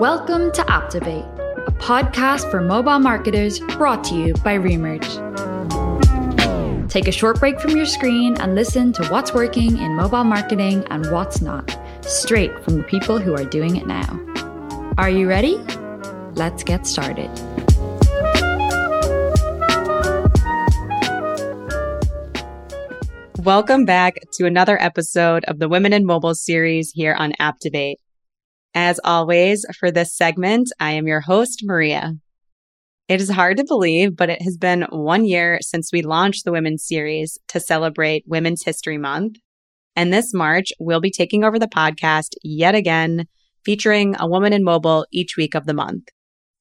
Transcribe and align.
Welcome 0.00 0.50
to 0.52 0.62
Apptivate, 0.62 1.28
a 1.66 1.72
podcast 1.72 2.50
for 2.50 2.62
mobile 2.62 2.98
marketers 3.00 3.60
brought 3.60 4.02
to 4.04 4.14
you 4.14 4.32
by 4.32 4.56
Remerge. 4.56 5.06
Take 6.88 7.06
a 7.06 7.12
short 7.12 7.38
break 7.38 7.60
from 7.60 7.76
your 7.76 7.84
screen 7.84 8.34
and 8.40 8.54
listen 8.54 8.94
to 8.94 9.06
what's 9.08 9.34
working 9.34 9.76
in 9.76 9.96
mobile 9.96 10.24
marketing 10.24 10.86
and 10.88 11.04
what's 11.12 11.42
not, 11.42 11.78
straight 12.00 12.64
from 12.64 12.78
the 12.78 12.82
people 12.84 13.18
who 13.18 13.34
are 13.34 13.44
doing 13.44 13.76
it 13.76 13.86
now. 13.86 14.18
Are 14.96 15.10
you 15.10 15.28
ready? 15.28 15.58
Let's 16.32 16.62
get 16.62 16.86
started. 16.86 17.28
Welcome 23.36 23.84
back 23.84 24.14
to 24.38 24.46
another 24.46 24.80
episode 24.80 25.44
of 25.44 25.58
the 25.58 25.68
Women 25.68 25.92
in 25.92 26.06
Mobile 26.06 26.34
series 26.34 26.90
here 26.90 27.12
on 27.12 27.34
Apptivate. 27.38 27.96
As 28.74 29.00
always, 29.02 29.66
for 29.80 29.90
this 29.90 30.16
segment, 30.16 30.70
I 30.78 30.92
am 30.92 31.08
your 31.08 31.20
host, 31.20 31.62
Maria. 31.64 32.14
It 33.08 33.20
is 33.20 33.28
hard 33.28 33.56
to 33.56 33.64
believe, 33.64 34.14
but 34.14 34.30
it 34.30 34.42
has 34.42 34.56
been 34.56 34.86
one 34.90 35.24
year 35.24 35.58
since 35.60 35.90
we 35.92 36.02
launched 36.02 36.44
the 36.44 36.52
Women's 36.52 36.86
Series 36.86 37.36
to 37.48 37.58
celebrate 37.58 38.28
Women's 38.28 38.62
History 38.62 38.96
Month. 38.96 39.38
And 39.96 40.12
this 40.12 40.32
March, 40.32 40.72
we'll 40.78 41.00
be 41.00 41.10
taking 41.10 41.42
over 41.42 41.58
the 41.58 41.66
podcast 41.66 42.34
yet 42.44 42.76
again, 42.76 43.26
featuring 43.64 44.14
a 44.20 44.28
woman 44.28 44.52
in 44.52 44.62
mobile 44.62 45.04
each 45.10 45.36
week 45.36 45.56
of 45.56 45.66
the 45.66 45.74
month. 45.74 46.04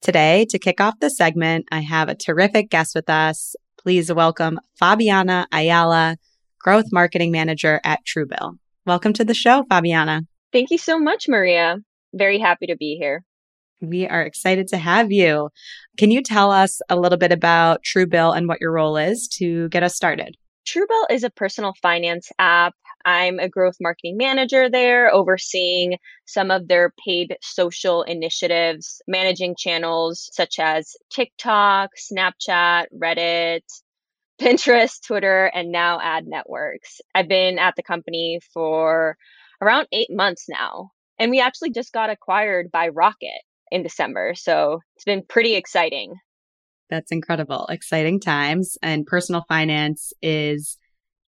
Today, 0.02 0.48
to 0.50 0.58
kick 0.58 0.82
off 0.82 0.96
the 1.00 1.12
segment, 1.12 1.68
I 1.72 1.82
have 1.82 2.10
a 2.10 2.16
terrific 2.16 2.72
guest 2.72 2.96
with 2.96 3.08
us. 3.08 3.56
Please 3.80 4.12
welcome 4.12 4.60
Fabiana 4.82 5.46
Ayala, 5.52 6.18
Growth 6.60 6.88
Marketing 6.92 7.32
Manager 7.32 7.80
at 7.84 8.00
Truebill. 8.04 8.58
Welcome 8.88 9.14
to 9.14 9.24
the 9.24 9.36
show, 9.36 9.64
Fabiana. 9.70 10.26
Thank 10.52 10.72
you 10.72 10.80
so 10.80 10.98
much, 10.98 11.28
Maria 11.28 11.78
very 12.14 12.40
happy 12.40 12.68
to 12.68 12.76
be 12.76 12.98
here. 12.98 13.24
We 13.82 14.08
are 14.08 14.22
excited 14.22 14.68
to 14.70 14.78
have 14.78 15.12
you. 15.12 15.50
Can 15.98 16.12
you 16.12 16.22
tell 16.22 16.52
us 16.52 16.82
a 16.90 16.98
little 16.98 17.18
bit 17.18 17.32
about 17.32 17.82
Truebill 17.84 18.36
and 18.36 18.48
what 18.48 18.60
your 18.60 18.74
role 18.74 18.98
is 18.98 19.28
to 19.40 19.70
get 19.70 19.84
us 19.84 19.96
started? 19.96 20.36
Truebill 20.68 21.06
is 21.10 21.24
a 21.24 21.30
personal 21.30 21.74
finance 21.82 22.30
app. 22.38 22.76
I'm 23.06 23.40
a 23.40 23.50
growth 23.50 23.78
marketing 23.80 24.18
manager 24.18 24.70
there, 24.70 25.12
overseeing 25.12 25.98
some 26.26 26.52
of 26.52 26.68
their 26.68 26.94
paid 27.04 27.38
social 27.42 28.04
initiatives, 28.04 29.02
managing 29.08 29.56
channels 29.58 30.30
such 30.34 30.60
as 30.60 30.96
TikTok, 31.10 31.92
Snapchat, 31.98 32.88
Reddit, 32.94 33.62
Pinterest, 34.42 35.02
Twitter, 35.06 35.46
and 35.46 35.72
now 35.72 36.00
ad 36.02 36.28
networks. 36.28 37.02
I've 37.16 37.28
been 37.28 37.58
at 37.58 37.76
the 37.76 37.84
company 37.84 38.40
for 38.54 39.18
around 39.62 39.88
eight 39.92 40.10
months 40.12 40.46
now. 40.48 40.92
And 41.20 41.30
we 41.32 41.40
actually 41.42 41.72
just 41.72 41.92
got 41.92 42.10
acquired 42.10 42.72
by 42.72 42.88
Rocket 42.88 43.42
in 43.72 43.84
December. 43.84 44.34
So 44.36 44.80
it's 44.96 45.06
been 45.06 45.24
pretty 45.28 45.56
exciting. 45.56 46.16
That's 46.90 47.12
incredible. 47.12 47.68
Exciting 47.68 48.20
times. 48.20 48.78
And 48.82 49.06
personal 49.06 49.44
finance 49.48 50.12
is, 50.24 50.78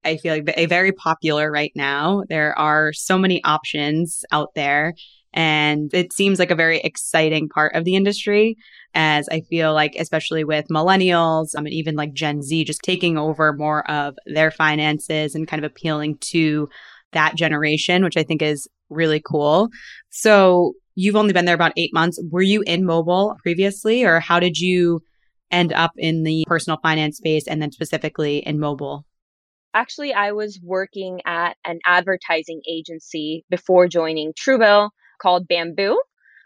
I 0.06 0.18
feel 0.18 0.36
like, 0.36 0.54
a 0.56 0.68
very 0.68 0.94
popular 0.94 1.52
right 1.52 1.74
now. 1.76 2.24
There 2.30 2.58
are 2.58 2.94
so 2.94 3.18
many 3.18 3.44
options 3.44 4.24
out 4.32 4.50
there. 4.56 4.94
And 5.34 5.94
it 5.94 6.14
seems 6.14 6.40
like 6.40 6.50
a 6.50 6.56
very 6.56 6.80
exciting 6.80 7.50
part 7.50 7.76
of 7.76 7.84
the 7.84 7.96
industry 7.96 8.56
as 8.96 9.30
I 9.30 9.42
feel 9.42 9.74
like, 9.74 9.96
especially 10.00 10.44
with 10.44 10.66
millennials, 10.72 11.56
um, 11.56 11.60
I 11.60 11.62
mean, 11.62 11.74
even 11.74 11.96
like 11.96 12.14
Gen 12.14 12.42
Z 12.42 12.64
just 12.64 12.82
taking 12.82 13.18
over 13.18 13.54
more 13.54 13.90
of 13.90 14.16
their 14.26 14.50
finances 14.50 15.36
and 15.36 15.48
kind 15.48 15.64
of 15.64 15.70
appealing 15.70 16.18
to 16.20 16.68
that 17.14 17.36
generation, 17.36 18.04
which 18.04 18.18
I 18.18 18.24
think 18.24 18.42
is 18.42 18.68
really 18.90 19.22
cool. 19.24 19.70
So 20.10 20.74
you've 20.96 21.16
only 21.16 21.34
been 21.34 21.46
there 21.46 21.56
about 21.56 21.74
eight 21.78 21.94
months. 21.94 22.22
Were 22.32 22.42
you 22.42 22.62
in 22.66 22.86
mobile 22.86 23.36
previously, 23.42 24.04
or 24.04 24.20
how 24.20 24.40
did 24.40 24.58
you 24.58 25.02
end 25.52 25.74
up 25.74 25.92
in 25.98 26.24
the 26.24 26.44
personal 26.48 26.80
finance 26.82 27.18
space 27.18 27.48
and 27.48 27.62
then 27.62 27.72
specifically 27.72 28.38
in 28.38 28.60
mobile? 28.60 29.06
Actually, 29.74 30.14
I 30.14 30.32
was 30.32 30.60
working 30.64 31.22
at 31.26 31.56
an 31.64 31.80
advertising 31.86 32.62
agency 32.68 33.46
before 33.50 33.88
joining 33.88 34.34
Truebill 34.34 34.90
called 35.22 35.48
Bamboo. 35.48 36.00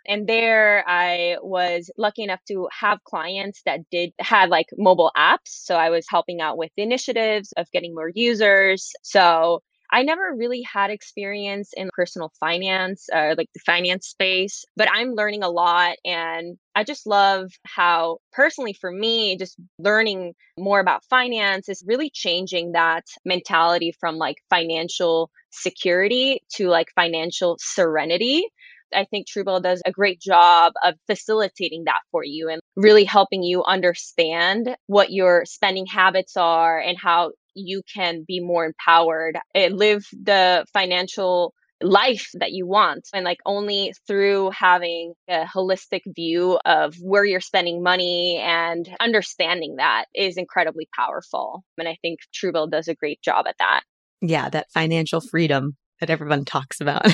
And 0.05 0.27
there 0.27 0.83
I 0.85 1.37
was 1.41 1.89
lucky 1.97 2.23
enough 2.23 2.41
to 2.49 2.67
have 2.77 3.03
clients 3.05 3.61
that 3.65 3.79
did 3.89 4.11
had 4.19 4.49
like 4.49 4.65
mobile 4.77 5.11
apps. 5.15 5.37
So 5.45 5.75
I 5.75 5.89
was 5.89 6.05
helping 6.09 6.41
out 6.41 6.57
with 6.57 6.71
initiatives 6.75 7.53
of 7.55 7.71
getting 7.71 7.95
more 7.95 8.11
users. 8.13 8.91
So 9.01 9.61
I 9.93 10.01
never 10.01 10.33
really 10.35 10.63
had 10.63 10.89
experience 10.89 11.69
in 11.77 11.91
personal 11.93 12.31
finance 12.39 13.09
or 13.13 13.29
uh, 13.31 13.35
like 13.37 13.49
the 13.53 13.59
finance 13.63 14.07
space, 14.07 14.65
but 14.75 14.89
I'm 14.91 15.13
learning 15.13 15.43
a 15.43 15.49
lot. 15.49 15.97
And 16.03 16.57
I 16.73 16.83
just 16.83 17.05
love 17.05 17.51
how, 17.67 18.17
personally, 18.31 18.73
for 18.73 18.91
me, 18.91 19.37
just 19.37 19.55
learning 19.77 20.33
more 20.57 20.79
about 20.79 21.05
finance 21.11 21.69
is 21.69 21.83
really 21.85 22.09
changing 22.09 22.71
that 22.71 23.05
mentality 23.23 23.93
from 23.99 24.15
like 24.15 24.37
financial 24.49 25.29
security 25.51 26.41
to 26.55 26.69
like 26.69 26.87
financial 26.95 27.57
serenity. 27.59 28.47
I 28.95 29.05
think 29.05 29.27
Truebill 29.27 29.61
does 29.61 29.81
a 29.85 29.91
great 29.91 30.19
job 30.19 30.73
of 30.83 30.95
facilitating 31.05 31.83
that 31.85 32.01
for 32.11 32.23
you 32.23 32.49
and 32.49 32.61
really 32.75 33.03
helping 33.03 33.43
you 33.43 33.63
understand 33.63 34.75
what 34.87 35.11
your 35.11 35.45
spending 35.45 35.85
habits 35.85 36.35
are 36.35 36.79
and 36.79 36.97
how 36.97 37.31
you 37.55 37.81
can 37.93 38.23
be 38.27 38.39
more 38.39 38.65
empowered 38.65 39.37
and 39.53 39.77
live 39.77 40.05
the 40.11 40.65
financial 40.73 41.53
life 41.81 42.29
that 42.35 42.51
you 42.51 42.65
want. 42.65 43.07
And 43.13 43.25
like 43.25 43.39
only 43.45 43.93
through 44.07 44.51
having 44.51 45.13
a 45.27 45.43
holistic 45.43 46.01
view 46.15 46.59
of 46.65 46.95
where 47.01 47.25
you're 47.25 47.41
spending 47.41 47.83
money 47.83 48.37
and 48.41 48.89
understanding 48.99 49.75
that 49.77 50.05
is 50.15 50.37
incredibly 50.37 50.87
powerful. 50.95 51.63
And 51.77 51.87
i 51.87 51.97
think 52.01 52.19
truebill 52.33 52.71
does 52.71 52.87
a 52.87 52.95
great 52.95 53.21
job 53.21 53.45
at 53.47 53.55
that. 53.59 53.81
Yeah 54.21 54.49
that 54.49 54.71
financial 54.71 55.19
freedom 55.19 55.75
that 55.99 56.09
everyone 56.09 56.45
talks 56.45 56.79
about. 56.81 57.05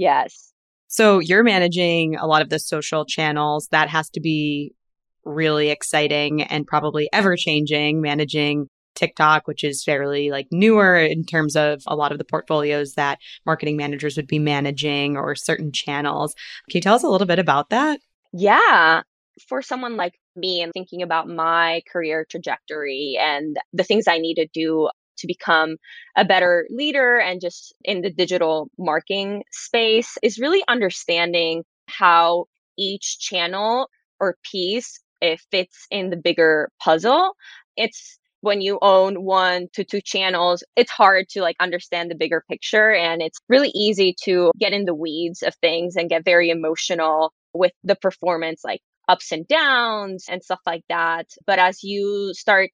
Yes. 0.00 0.52
So 0.88 1.18
you're 1.18 1.44
managing 1.44 2.16
a 2.16 2.26
lot 2.26 2.40
of 2.40 2.48
the 2.48 2.58
social 2.58 3.04
channels. 3.04 3.68
That 3.70 3.90
has 3.90 4.08
to 4.10 4.20
be 4.20 4.72
really 5.24 5.68
exciting 5.68 6.42
and 6.42 6.66
probably 6.66 7.08
ever 7.12 7.36
changing 7.36 8.00
managing 8.00 8.68
TikTok, 9.00 9.48
which 9.48 9.64
is 9.64 9.82
fairly 9.82 10.30
like 10.30 10.46
newer 10.50 10.96
in 10.96 11.24
terms 11.24 11.56
of 11.56 11.82
a 11.86 11.96
lot 11.96 12.12
of 12.12 12.18
the 12.18 12.24
portfolios 12.24 12.94
that 12.94 13.18
marketing 13.46 13.76
managers 13.76 14.16
would 14.16 14.26
be 14.26 14.38
managing 14.38 15.16
or 15.16 15.34
certain 15.34 15.72
channels. 15.72 16.34
Can 16.68 16.78
you 16.78 16.82
tell 16.82 16.94
us 16.94 17.02
a 17.02 17.08
little 17.08 17.26
bit 17.26 17.38
about 17.38 17.70
that? 17.70 17.98
Yeah. 18.32 19.02
For 19.48 19.62
someone 19.62 19.96
like 19.96 20.14
me 20.36 20.60
and 20.60 20.70
thinking 20.72 21.00
about 21.02 21.28
my 21.28 21.82
career 21.90 22.26
trajectory 22.28 23.16
and 23.18 23.56
the 23.72 23.84
things 23.84 24.06
I 24.06 24.18
need 24.18 24.34
to 24.34 24.46
do 24.52 24.90
to 25.18 25.26
become 25.26 25.76
a 26.16 26.24
better 26.24 26.66
leader 26.70 27.18
and 27.18 27.40
just 27.40 27.74
in 27.84 28.02
the 28.02 28.10
digital 28.10 28.70
marketing 28.78 29.44
space 29.50 30.18
is 30.22 30.38
really 30.38 30.62
understanding 30.68 31.64
how 31.86 32.46
each 32.78 33.18
channel 33.18 33.88
or 34.18 34.36
piece 34.50 35.00
it 35.20 35.40
fits 35.50 35.86
in 35.90 36.10
the 36.10 36.16
bigger 36.16 36.70
puzzle. 36.82 37.34
It's 37.76 38.18
when 38.40 38.60
you 38.60 38.78
own 38.82 39.22
one 39.24 39.68
to 39.74 39.84
two 39.84 40.00
channels, 40.00 40.64
it's 40.76 40.90
hard 40.90 41.28
to 41.30 41.42
like 41.42 41.56
understand 41.60 42.10
the 42.10 42.14
bigger 42.14 42.42
picture. 42.48 42.92
And 42.92 43.22
it's 43.22 43.38
really 43.48 43.70
easy 43.74 44.14
to 44.24 44.52
get 44.58 44.72
in 44.72 44.84
the 44.84 44.94
weeds 44.94 45.42
of 45.42 45.54
things 45.56 45.96
and 45.96 46.08
get 46.08 46.24
very 46.24 46.50
emotional 46.50 47.32
with 47.52 47.72
the 47.84 47.96
performance, 47.96 48.62
like 48.64 48.80
ups 49.08 49.32
and 49.32 49.46
downs 49.46 50.26
and 50.28 50.42
stuff 50.42 50.60
like 50.66 50.84
that. 50.88 51.26
But 51.46 51.58
as 51.58 51.82
you 51.82 52.32
start 52.34 52.70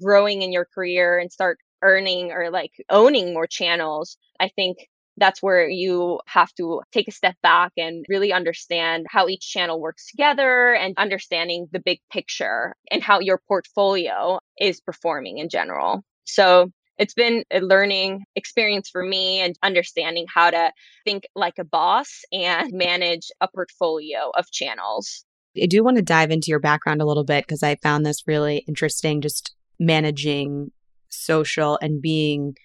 growing 0.00 0.42
in 0.42 0.52
your 0.52 0.66
career 0.74 1.18
and 1.18 1.32
start 1.32 1.58
earning 1.82 2.30
or 2.30 2.50
like 2.50 2.72
owning 2.90 3.32
more 3.32 3.46
channels, 3.46 4.16
I 4.38 4.48
think 4.48 4.78
that's 5.20 5.42
where 5.42 5.68
you 5.68 6.18
have 6.26 6.52
to 6.54 6.80
take 6.92 7.06
a 7.06 7.12
step 7.12 7.36
back 7.42 7.72
and 7.76 8.04
really 8.08 8.32
understand 8.32 9.06
how 9.08 9.28
each 9.28 9.48
channel 9.48 9.80
works 9.80 10.10
together 10.10 10.74
and 10.74 10.94
understanding 10.96 11.68
the 11.72 11.78
big 11.78 12.00
picture 12.10 12.74
and 12.90 13.02
how 13.02 13.20
your 13.20 13.40
portfolio 13.46 14.38
is 14.58 14.80
performing 14.80 15.38
in 15.38 15.48
general. 15.48 16.02
So 16.24 16.70
it's 16.98 17.14
been 17.14 17.44
a 17.50 17.60
learning 17.60 18.24
experience 18.34 18.90
for 18.90 19.02
me 19.02 19.40
and 19.40 19.56
understanding 19.62 20.26
how 20.32 20.50
to 20.50 20.72
think 21.04 21.24
like 21.34 21.58
a 21.58 21.64
boss 21.64 22.22
and 22.32 22.72
manage 22.72 23.30
a 23.40 23.48
portfolio 23.48 24.30
of 24.36 24.50
channels. 24.50 25.24
I 25.60 25.66
do 25.66 25.82
want 25.82 25.96
to 25.96 26.02
dive 26.02 26.30
into 26.30 26.48
your 26.48 26.60
background 26.60 27.02
a 27.02 27.06
little 27.06 27.24
bit 27.24 27.44
because 27.44 27.62
I 27.62 27.76
found 27.76 28.06
this 28.06 28.26
really 28.26 28.58
interesting 28.68 29.20
just 29.20 29.54
managing 29.78 30.70
social 31.08 31.78
and 31.82 32.00
being 32.00 32.56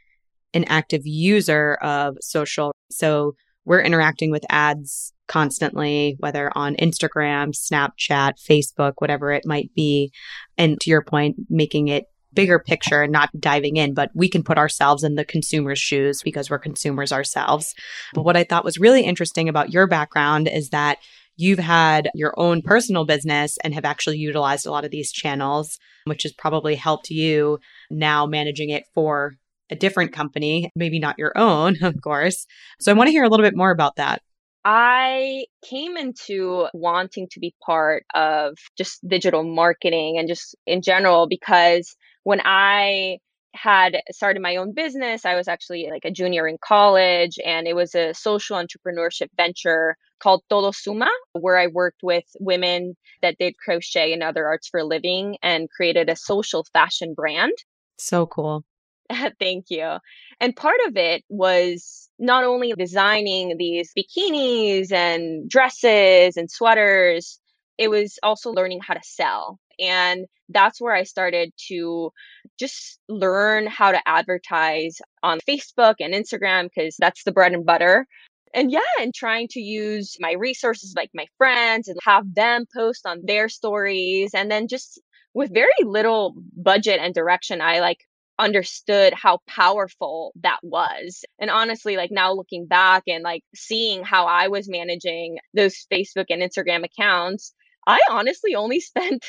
an 0.56 0.66
active 0.68 1.02
user 1.06 1.75
of 1.81 2.18
social. 2.22 2.72
So 2.90 3.36
we're 3.66 3.81
interacting 3.81 4.31
with 4.31 4.46
ads 4.50 5.13
constantly, 5.28 6.16
whether 6.19 6.52
on 6.56 6.75
Instagram, 6.75 7.54
Snapchat, 7.56 8.34
Facebook, 8.40 8.94
whatever 9.00 9.31
it 9.31 9.46
might 9.46 9.74
be. 9.75 10.12
And 10.57 10.80
to 10.81 10.90
your 10.90 11.04
point, 11.04 11.36
making 11.50 11.88
it 11.88 12.06
bigger 12.34 12.60
picture 12.60 13.02
and 13.02 13.12
not 13.12 13.30
diving 13.40 13.78
in, 13.78 13.94
but 13.94 14.12
we 14.13 14.30
can 14.30 14.44
put 14.44 14.57
ourselves 14.57 15.04
in 15.04 15.16
the 15.16 15.25
consumer's 15.25 15.80
shoes 15.80 16.22
because 16.22 16.50
we're 16.50 16.60
consumers 16.60 17.12
ourselves. 17.12 17.74
But 18.13 18.24
what 18.24 18.38
I 18.38 18.44
thought 18.44 18.66
was 18.66 18.78
really 18.78 19.04
interesting 19.04 19.50
about 19.50 19.72
your 19.72 19.88
background 19.88 20.48
is 20.48 20.69
that 20.69 20.98
you've 21.38 21.60
had 21.60 22.10
your 22.13 22.34
own 22.38 22.62
personal 22.62 23.06
business 23.06 23.58
and 23.63 23.74
have 23.74 23.86
actually 23.86 24.18
utilized 24.18 24.66
a 24.66 24.72
lot 24.72 24.86
of 24.86 24.92
these 24.92 25.12
channels, 25.12 25.80
which 26.06 26.24
has 26.24 26.34
probably 26.34 26.75
helped 26.75 27.10
you 27.10 27.60
now 27.90 28.25
managing 28.25 28.69
it 28.69 28.84
for 28.94 29.36
a 29.70 29.76
different 29.76 30.14
company, 30.14 30.72
maybe 30.76 31.00
not 31.00 31.18
your 31.18 31.34
own, 31.36 31.76
of 31.84 31.96
course. 32.02 32.46
So 32.80 32.92
I 32.92 32.96
want 32.96 33.08
to 33.08 33.12
hear 33.12 33.24
a 33.24 33.30
little 33.30 33.46
bit 33.46 33.56
more 33.56 33.72
about 33.72 33.96
that. 33.98 34.22
I 34.68 35.46
came 35.64 35.96
into 35.96 36.66
wanting 36.74 37.28
to 37.32 37.40
be 37.40 37.54
part 37.64 38.04
of 38.16 38.58
just 38.76 39.08
digital 39.08 39.44
marketing 39.44 40.18
and 40.18 40.28
just 40.28 40.56
in 40.66 40.82
general 40.82 41.28
because 41.28 41.96
when 42.24 42.42
I 42.44 43.20
had 43.54 43.98
started 44.12 44.42
my 44.42 44.56
own 44.56 44.74
business, 44.74 45.24
I 45.24 45.36
was 45.36 45.48
actually 45.48 45.88
like 45.92 46.04
a 46.04 46.12
junior 46.12 46.48
in 46.48 46.58
college 46.60 47.38
and 47.46 47.68
it 47.68 47.76
was 47.76 47.94
a 47.94 48.14
social 48.14 48.58
entrepreneurship 48.58 49.30
venture 49.38 49.98
called 50.20 50.42
Todo 50.50 50.72
Suma, 50.72 51.10
where 51.34 51.58
I 51.58 51.68
worked 51.68 52.02
with 52.02 52.26
women 52.40 52.96
that 53.22 53.38
did 53.38 53.56
crochet 53.64 54.14
and 54.14 54.24
other 54.24 54.48
arts 54.48 54.68
for 54.68 54.80
a 54.80 54.84
living 54.84 55.38
and 55.44 55.70
created 55.70 56.10
a 56.10 56.16
social 56.16 56.66
fashion 56.74 57.14
brand. 57.14 57.54
So 57.98 58.26
cool. 58.26 58.66
Thank 59.40 59.66
you. 59.69 59.98
And 60.40 60.56
part 60.56 60.80
of 60.88 60.98
it 60.98 61.24
was 61.30 62.10
not 62.18 62.44
only 62.44 62.74
designing 62.74 63.56
these 63.57 63.92
bikinis 63.98 64.92
and 64.92 65.50
dresses 65.50 66.38
and 66.38 66.50
sweaters, 66.50 67.40
it 67.78 67.90
was 67.90 68.18
also 68.24 68.52
learning 68.52 68.80
how 68.81 68.94
to 68.94 69.02
sell. 69.04 69.60
And 69.80 70.25
that's 70.50 70.80
where 70.80 70.94
I 70.94 71.04
started 71.04 71.52
to 71.68 72.12
just 72.57 73.00
learn 73.10 73.68
how 73.68 73.92
to 73.92 74.07
advertise 74.07 75.00
on 75.22 75.40
Facebook 75.40 75.96
and 76.00 76.13
Instagram 76.13 76.69
because 76.74 76.96
that's 76.98 77.24
the 77.24 77.31
bread 77.31 77.54
and 77.54 77.66
butter. 77.66 78.08
And 78.54 78.72
yeah, 78.72 78.80
and 79.01 79.13
trying 79.13 79.50
to 79.50 79.60
use 79.60 80.16
my 80.19 80.31
resources 80.31 80.94
like 80.96 81.10
my 81.13 81.28
friends 81.38 81.90
and 81.90 82.00
have 82.06 82.34
them 82.34 82.66
post 82.74 83.06
on 83.06 83.22
their 83.25 83.50
stories. 83.50 84.34
And 84.34 84.50
then 84.50 84.69
just 84.69 85.01
with 85.34 85.54
very 85.54 85.74
little 85.81 86.36
budget 86.56 87.00
and 87.01 87.13
direction, 87.13 87.60
I 87.60 87.81
like 87.81 88.00
understood 88.38 89.14
how 89.14 89.40
powerful 89.48 90.34
that 90.42 90.60
was. 90.64 91.24
And 91.40 91.50
honestly, 91.50 91.98
like 91.98 92.12
now 92.12 92.34
looking 92.34 92.68
back 92.68 93.04
and 93.08 93.24
like 93.24 93.44
seeing 93.56 94.04
how 94.04 94.26
I 94.26 94.48
was 94.48 94.70
managing 94.70 95.38
those 95.54 95.86
Facebook 95.92 96.26
and 96.30 96.42
Instagram 96.42 96.84
accounts, 96.84 97.54
I 97.88 98.00
honestly 98.10 98.56
only 98.56 98.80
spent 98.82 99.26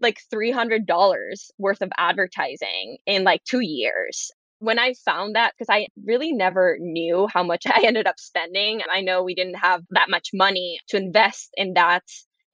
like 0.00 0.18
$300 0.32 1.30
worth 1.58 1.82
of 1.82 1.90
advertising 1.96 2.98
in 3.06 3.24
like 3.24 3.42
two 3.44 3.60
years. 3.60 4.30
When 4.60 4.78
I 4.78 4.94
found 5.04 5.36
that, 5.36 5.52
because 5.56 5.68
I 5.70 5.86
really 6.04 6.32
never 6.32 6.78
knew 6.80 7.28
how 7.32 7.42
much 7.42 7.64
I 7.66 7.82
ended 7.84 8.06
up 8.06 8.18
spending, 8.18 8.80
I 8.90 9.02
know 9.02 9.22
we 9.22 9.34
didn't 9.34 9.54
have 9.58 9.82
that 9.90 10.10
much 10.10 10.30
money 10.32 10.80
to 10.88 10.96
invest 10.96 11.50
in 11.56 11.74
that 11.74 12.02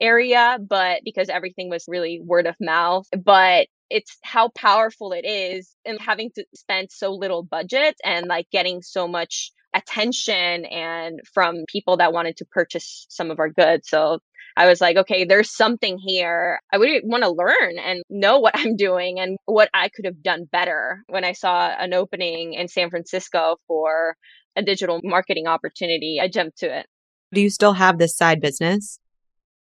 area, 0.00 0.58
but 0.60 1.00
because 1.04 1.28
everything 1.28 1.70
was 1.70 1.84
really 1.88 2.20
word 2.22 2.46
of 2.46 2.56
mouth. 2.60 3.06
But 3.24 3.68
it's 3.90 4.16
how 4.22 4.48
powerful 4.48 5.12
it 5.12 5.24
is 5.24 5.74
and 5.84 6.00
having 6.00 6.30
to 6.34 6.44
spend 6.54 6.88
so 6.90 7.12
little 7.12 7.42
budget 7.42 7.96
and 8.04 8.26
like 8.26 8.48
getting 8.50 8.82
so 8.82 9.06
much 9.06 9.52
attention 9.74 10.64
and 10.64 11.20
from 11.32 11.64
people 11.68 11.96
that 11.98 12.12
wanted 12.12 12.36
to 12.38 12.44
purchase 12.44 13.06
some 13.08 13.30
of 13.30 13.38
our 13.38 13.50
goods. 13.50 13.88
So 13.88 14.20
I 14.56 14.68
was 14.68 14.80
like, 14.80 14.96
okay, 14.96 15.24
there's 15.24 15.54
something 15.54 15.98
here. 15.98 16.60
I 16.72 16.78
would 16.78 16.88
want 17.02 17.24
to 17.24 17.30
learn 17.30 17.78
and 17.84 18.02
know 18.08 18.38
what 18.38 18.54
I'm 18.58 18.76
doing 18.76 19.18
and 19.18 19.36
what 19.46 19.68
I 19.74 19.88
could 19.88 20.04
have 20.04 20.22
done 20.22 20.44
better. 20.50 21.02
When 21.08 21.24
I 21.24 21.32
saw 21.32 21.68
an 21.68 21.92
opening 21.92 22.54
in 22.54 22.68
San 22.68 22.90
Francisco 22.90 23.56
for 23.66 24.16
a 24.56 24.62
digital 24.62 25.00
marketing 25.02 25.46
opportunity, 25.46 26.18
I 26.22 26.28
jumped 26.28 26.58
to 26.58 26.78
it. 26.78 26.86
Do 27.32 27.40
you 27.40 27.50
still 27.50 27.72
have 27.72 27.98
this 27.98 28.16
side 28.16 28.40
business? 28.40 29.00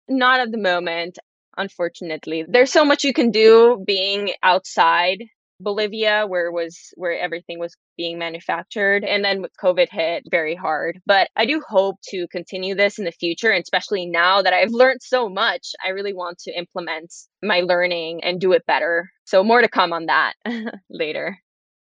Not 0.08 0.40
at 0.40 0.52
the 0.52 0.58
moment 0.58 1.18
unfortunately. 1.56 2.44
There's 2.48 2.72
so 2.72 2.84
much 2.84 3.04
you 3.04 3.12
can 3.12 3.30
do 3.30 3.82
being 3.86 4.30
outside 4.42 5.24
Bolivia 5.60 6.26
where 6.26 6.52
was 6.52 6.78
where 6.96 7.18
everything 7.18 7.58
was 7.58 7.74
being 7.96 8.18
manufactured 8.18 9.04
and 9.04 9.24
then 9.24 9.44
covid 9.62 9.88
hit 9.90 10.24
very 10.30 10.54
hard. 10.54 11.00
But 11.06 11.28
i 11.36 11.46
do 11.46 11.62
hope 11.66 11.96
to 12.10 12.26
continue 12.30 12.74
this 12.74 12.98
in 12.98 13.04
the 13.04 13.12
future 13.12 13.50
and 13.50 13.62
especially 13.62 14.06
now 14.06 14.42
that 14.42 14.52
i've 14.52 14.70
learned 14.72 15.00
so 15.02 15.28
much 15.28 15.68
i 15.84 15.90
really 15.90 16.12
want 16.12 16.38
to 16.40 16.52
implement 16.52 17.12
my 17.42 17.60
learning 17.60 18.22
and 18.22 18.40
do 18.40 18.52
it 18.52 18.66
better. 18.66 19.10
So 19.24 19.42
more 19.42 19.62
to 19.62 19.68
come 19.68 19.92
on 19.92 20.06
that 20.06 20.34
later. 20.90 21.38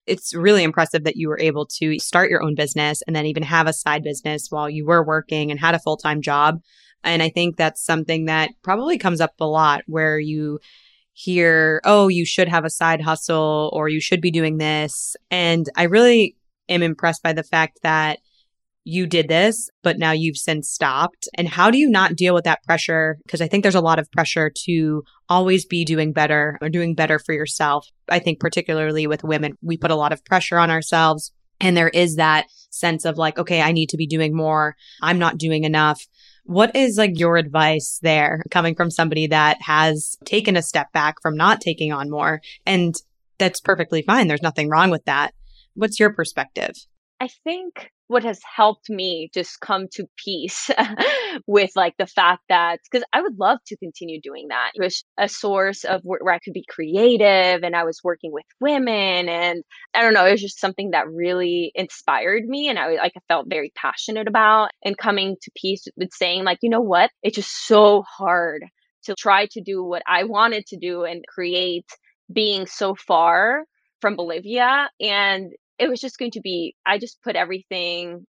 It's 0.05 0.33
really 0.33 0.63
impressive 0.63 1.03
that 1.03 1.17
you 1.17 1.27
were 1.27 1.39
able 1.39 1.67
to 1.79 1.99
start 1.99 2.29
your 2.29 2.41
own 2.41 2.55
business 2.55 3.01
and 3.05 3.15
then 3.15 3.25
even 3.25 3.43
have 3.43 3.67
a 3.67 3.73
side 3.73 4.03
business 4.03 4.47
while 4.49 4.69
you 4.69 4.85
were 4.85 5.05
working 5.05 5.51
and 5.51 5.59
had 5.59 5.75
a 5.75 5.79
full-time 5.79 6.21
job 6.21 6.61
and 7.03 7.21
I 7.23 7.29
think 7.29 7.57
that's 7.57 7.83
something 7.83 8.25
that 8.25 8.51
probably 8.63 8.97
comes 8.97 9.21
up 9.21 9.33
a 9.39 9.45
lot 9.45 9.83
where 9.88 10.19
you 10.19 10.59
hear, 11.13 11.81
oh, 11.83 12.07
you 12.07 12.25
should 12.25 12.47
have 12.47 12.65
a 12.65 12.69
side 12.69 13.01
hustle 13.01 13.71
or 13.73 13.89
you 13.89 13.99
should 13.99 14.21
be 14.21 14.31
doing 14.31 14.57
this. 14.57 15.15
And 15.31 15.67
I 15.75 15.83
really 15.83 16.35
am 16.69 16.83
impressed 16.83 17.23
by 17.23 17.33
the 17.33 17.44
fact 17.44 17.79
that 17.83 18.19
you 18.83 19.05
did 19.05 19.27
this, 19.27 19.69
but 19.83 19.97
now 19.97 20.11
you've 20.11 20.38
since 20.38 20.69
stopped. 20.69 21.27
And 21.33 21.47
how 21.47 21.69
do 21.71 21.77
you 21.77 21.89
not 21.89 22.15
deal 22.15 22.33
with 22.33 22.45
that 22.45 22.63
pressure? 22.63 23.17
Because 23.25 23.41
I 23.41 23.47
think 23.47 23.63
there's 23.63 23.75
a 23.75 23.81
lot 23.81 24.00
of 24.00 24.09
pressure 24.11 24.50
to 24.65 25.03
always 25.27 25.65
be 25.65 25.83
doing 25.83 26.13
better 26.13 26.57
or 26.61 26.69
doing 26.69 26.95
better 26.95 27.19
for 27.19 27.33
yourself. 27.33 27.85
I 28.07 28.19
think, 28.19 28.39
particularly 28.39 29.05
with 29.05 29.25
women, 29.25 29.57
we 29.61 29.75
put 29.75 29.91
a 29.91 29.95
lot 29.95 30.13
of 30.13 30.23
pressure 30.23 30.57
on 30.57 30.71
ourselves. 30.71 31.33
And 31.59 31.75
there 31.75 31.89
is 31.89 32.15
that 32.15 32.45
sense 32.69 33.03
of 33.03 33.17
like, 33.17 33.38
okay, 33.38 33.61
I 33.61 33.71
need 33.71 33.89
to 33.89 33.97
be 33.97 34.07
doing 34.07 34.35
more. 34.35 34.75
I'm 35.01 35.19
not 35.19 35.38
doing 35.38 35.63
enough. 35.63 36.05
What 36.47 36.77
is 36.77 36.97
like 36.97 37.19
your 37.19 37.35
advice 37.35 37.99
there 38.01 38.41
coming 38.49 38.73
from 38.73 38.89
somebody 38.89 39.27
that 39.27 39.57
has 39.61 40.15
taken 40.23 40.55
a 40.55 40.61
step 40.61 40.94
back 40.94 41.21
from 41.21 41.35
not 41.35 41.59
taking 41.59 41.91
on 41.91 42.09
more? 42.09 42.39
And 42.65 42.95
that's 43.38 43.59
perfectly 43.59 44.01
fine. 44.01 44.29
There's 44.29 44.41
nothing 44.41 44.69
wrong 44.69 44.89
with 44.89 45.03
that. 45.05 45.33
What's 45.73 45.99
your 45.99 46.13
perspective? 46.13 46.71
I 47.19 47.27
think 47.44 47.91
what 48.07 48.24
has 48.24 48.39
helped 48.56 48.89
me 48.89 49.30
just 49.33 49.59
come 49.59 49.88
to 49.92 50.07
peace 50.24 50.69
with 51.48 51.71
like 51.75 51.95
the 51.98 52.07
fact 52.07 52.42
that 52.50 52.80
because 52.89 53.06
I 53.12 53.21
would 53.21 53.38
love 53.38 53.59
to 53.68 53.77
continue 53.77 54.21
doing 54.21 54.48
that. 54.50 54.71
It 54.75 54.81
was 54.81 55.04
a 55.18 55.27
source 55.27 55.83
of 55.83 56.01
where, 56.04 56.19
where, 56.21 56.33
I 56.33 56.39
could 56.39 56.54
be 56.54 56.65
creative 56.69 57.63
and 57.63 57.75
I 57.75 57.83
was 57.83 58.00
working 58.04 58.31
with 58.31 58.45
women 58.62 59.27
and 59.27 59.63
I 59.94 60.01
don't 60.01 60.13
know, 60.13 60.25
it 60.25 60.31
was 60.31 60.42
just 60.42 60.59
something 60.59 60.92
that 60.92 61.09
really 61.09 61.71
inspired 61.75 62.45
me 62.45 62.69
and 62.69 62.80
I 62.80 62.95
like 62.95 63.13
I 63.18 63.21
felt 63.27 63.48
very 63.50 63.71
passionate 63.75 64.27
about 64.27 64.69
and 64.83 64.98
coming 64.98 65.36
to 65.42 65.51
peace 65.56 65.86
with 65.98 66.13
saying 66.13 66.46
like, 66.46 66.60
you 66.62 66.70
know 66.70 66.81
what? 66.81 67.12
It's 67.24 67.36
just 67.36 67.67
so 67.67 68.03
hard 68.03 68.63
to 69.03 69.15
try 69.15 69.48
to 69.51 69.62
do 69.62 69.84
what 69.84 70.03
I 70.08 70.24
wanted 70.24 70.65
to 70.67 70.77
do 70.77 71.03
and 71.03 71.24
create 71.27 71.86
being 72.31 72.67
so 72.67 72.96
far 72.96 73.63
from 74.01 74.15
Bolivia 74.15 74.89
and 75.00 75.51
it 75.79 75.89
was 75.89 76.00
just 76.00 76.17
going 76.17 76.31
to 76.31 76.41
be, 76.41 76.75
I 76.86 76.98
just 76.98 77.22
put 77.24 77.36
everything 77.36 78.25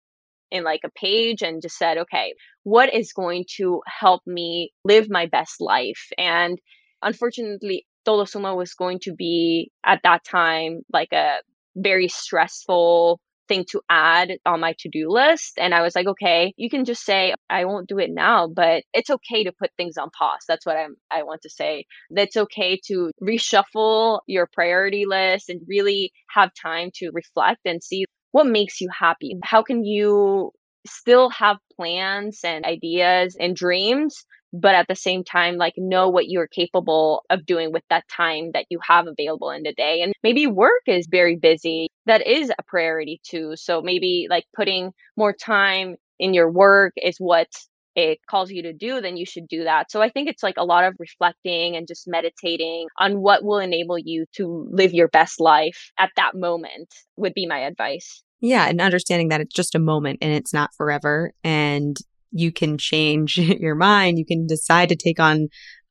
in 0.52 0.64
like 0.64 0.82
a 0.84 0.90
page 0.90 1.42
and 1.42 1.62
just 1.62 1.78
said, 1.78 1.98
okay, 1.98 2.34
what 2.64 2.94
is 2.94 3.14
going 3.14 3.46
to 3.58 3.82
help 3.88 4.22
me 4.26 4.72
live 4.84 5.10
my 5.10 5.26
best 5.26 5.60
life? 5.60 6.10
And 6.18 6.60
unfortunately, 7.02 7.86
Todo 8.06 8.26
Suma 8.26 8.56
was 8.56 8.74
going 8.74 9.00
to 9.04 9.14
be 9.14 9.72
at 9.84 10.02
that 10.04 10.24
time 10.24 10.82
like 10.94 11.12
a 11.12 11.38
very 11.76 12.08
stressful 12.08 13.20
thing 13.48 13.66
to 13.72 13.82
add 13.90 14.32
on 14.46 14.60
my 14.60 14.74
to-do 14.80 15.10
list 15.10 15.54
and 15.58 15.74
i 15.74 15.82
was 15.82 15.96
like 15.96 16.08
okay 16.08 16.54
you 16.58 16.70
can 16.70 16.86
just 16.86 17.04
say 17.04 17.34
i 17.50 17.66
won't 17.66 17.88
do 17.88 18.00
it 18.00 18.10
now 18.12 18.48
but 18.48 18.84
it's 18.94 19.10
okay 19.10 19.44
to 19.44 19.52
put 19.52 19.72
things 19.78 19.98
on 19.98 20.10
pause 20.18 20.42
that's 20.48 20.66
what 20.66 20.78
i'm 20.78 20.96
i 21.12 21.24
want 21.24 21.42
to 21.42 21.50
say. 21.50 21.86
That's 22.12 22.38
okay 22.38 22.80
to 22.88 23.12
reshuffle 23.22 24.20
your 24.28 24.48
priority 24.52 25.06
list 25.06 25.50
and 25.50 25.62
really 25.68 26.12
have 26.30 26.52
time 26.62 26.92
to 26.96 27.12
reflect 27.14 27.62
and 27.66 27.84
see 27.84 28.06
what 28.32 28.48
makes 28.48 28.82
you 28.82 28.90
happy. 28.98 29.36
How 29.44 29.64
can 29.64 29.84
you 29.84 30.52
still 30.88 31.30
have 31.30 31.58
plans 31.76 32.42
and 32.44 32.66
ideas 32.66 33.36
and 33.40 33.56
dreams 33.56 34.24
but 34.60 34.76
at 34.76 34.88
the 34.88 34.96
same 34.96 35.24
time 35.24 35.58
like 35.58 35.74
know 35.78 36.10
what 36.10 36.28
you're 36.28 36.48
capable 36.48 37.24
of 37.30 37.46
doing 37.46 37.72
with 37.72 37.84
that 37.90 38.08
time 38.08 38.52
that 38.54 38.66
you 38.70 38.80
have 38.82 39.08
available 39.08 39.52
in 39.52 39.64
the 39.64 39.74
day 39.74 40.02
and 40.02 40.14
maybe 40.24 40.48
work 40.48 40.82
is 40.88 41.08
very 41.10 41.36
busy 41.36 41.88
that 42.06 42.26
is 42.26 42.50
a 42.50 42.64
priority 42.64 43.20
too 43.24 43.54
so 43.56 43.82
maybe 43.82 44.28
like 44.30 44.46
putting 44.56 44.92
more 45.18 45.34
time 45.34 45.96
in 46.20 46.34
your 46.34 46.50
work 46.50 46.94
is 46.98 47.18
what 47.18 47.48
it 47.96 48.20
calls 48.30 48.52
you 48.52 48.62
to 48.64 48.74
do, 48.74 49.00
then 49.00 49.16
you 49.16 49.26
should 49.26 49.48
do 49.48 49.64
that. 49.64 49.90
So 49.90 50.02
I 50.02 50.10
think 50.10 50.28
it's 50.28 50.44
like 50.44 50.56
a 50.58 50.66
lot 50.66 50.84
of 50.84 50.96
reflecting 51.00 51.76
and 51.76 51.88
just 51.88 52.08
meditating 52.08 52.88
on 53.00 53.22
what 53.22 53.44
will 53.44 53.60
enable 53.60 53.98
you 53.98 54.26
to 54.34 54.68
live 54.70 54.94
your 54.94 55.08
best 55.08 55.40
life 55.40 55.92
at 55.98 56.12
that 56.18 56.36
moment 56.36 56.94
would 57.16 57.34
be 57.34 57.48
my 57.48 57.60
advice. 57.60 58.22
Yeah, 58.42 58.68
and 58.68 58.82
understanding 58.82 59.30
that 59.30 59.42
it's 59.42 59.56
just 59.56 59.76
a 59.76 59.80
moment 59.80 60.20
and 60.22 60.34
it's 60.34 60.54
not 60.54 60.76
forever. 60.76 61.32
And 61.44 61.98
you 62.36 62.52
can 62.52 62.78
change 62.78 63.38
your 63.38 63.76
mind. 63.76 64.20
You 64.20 64.26
can 64.26 64.46
decide 64.46 64.90
to 64.90 64.96
take 64.96 65.20
on 65.20 65.48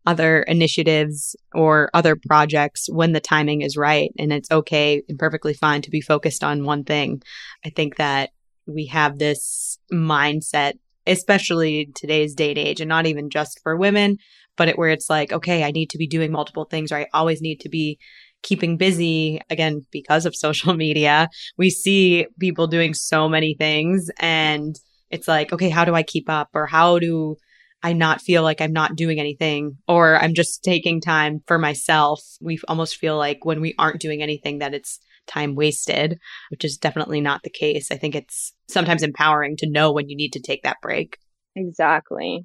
other 0.07 0.43
initiatives 0.43 1.35
or 1.55 1.89
other 1.95 2.15
projects 2.15 2.87
when 2.91 3.13
the 3.13 3.21
timing 3.21 3.63
is 3.63 3.77
right. 3.77 4.11
And 4.19 4.33
it's 4.33 4.51
okay 4.51 5.03
and 5.09 5.19
perfectly 5.19 5.55
fine 5.55 5.81
to 5.83 5.91
be 5.91 6.03
focused 6.03 6.45
on 6.45 6.65
one 6.65 6.85
thing. 6.85 7.23
I 7.65 7.71
think 7.71 7.97
that 7.97 8.31
we 8.67 8.87
have 8.87 9.19
this 9.19 9.79
mindset 9.93 10.75
especially 11.07 11.91
today's 11.95 12.35
date 12.35 12.57
age 12.57 12.81
and 12.81 12.89
not 12.89 13.07
even 13.07 13.29
just 13.29 13.61
for 13.63 13.77
women, 13.77 14.17
but 14.57 14.69
it, 14.69 14.79
where 14.79 14.89
it's 14.89 15.11
like, 15.11 15.33
okay, 15.33 15.63
I 15.63 15.71
need 15.71 15.91
to 15.91 15.99
be 15.99 16.07
doing 16.07 16.33
multiple 16.33 16.65
things 16.65 16.91
or 16.91 16.97
I 16.97 17.07
always 17.13 17.43
need 17.43 17.61
to 17.61 17.69
be 17.69 17.99
keeping 18.43 18.79
busy 18.79 19.41
again 19.51 19.85
because 19.91 20.25
of 20.25 20.35
social 20.37 20.75
media. 20.75 21.29
We 21.59 21.69
see 21.69 22.27
people 22.41 22.67
doing 22.67 22.95
so 22.95 23.29
many 23.29 23.55
things 23.55 24.11
and 24.19 24.77
it's 25.15 25.29
like, 25.29 25.53
okay, 25.53 25.69
how 25.69 25.85
do 25.85 25.95
I 25.95 26.03
keep 26.03 26.29
up 26.29 26.51
or 26.55 26.67
how 26.67 26.99
do 26.99 27.37
I 27.83 27.93
not 27.93 28.21
feel 28.21 28.43
like 28.43 28.61
I'm 28.61 28.73
not 28.73 28.97
doing 28.97 29.21
anything 29.21 29.79
or 29.87 30.17
I'm 30.17 30.35
just 30.35 30.65
taking 30.65 31.01
time 31.01 31.43
for 31.47 31.57
myself? 31.57 32.21
We 32.41 32.59
almost 32.67 32.97
feel 32.97 33.17
like 33.17 33.45
when 33.45 33.61
we 33.61 33.75
aren't 33.79 34.01
doing 34.01 34.23
anything 34.23 34.59
that 34.59 34.75
it's 34.75 34.99
time 35.29 35.55
wasted, 35.55 36.19
which 36.51 36.65
is 36.65 36.77
definitely 36.77 37.21
not 37.21 37.43
the 37.45 37.51
case. 37.51 37.93
I 37.93 37.97
think 37.97 38.17
it's 38.17 38.53
sometimes 38.69 39.05
empowering 39.05 39.57
to 39.59 39.71
know 39.71 39.93
when 39.93 40.09
you 40.09 40.17
need 40.17 40.33
to 40.33 40.41
take 40.41 40.65
that 40.65 40.79
break. 40.83 41.17
Exactly. 41.55 42.45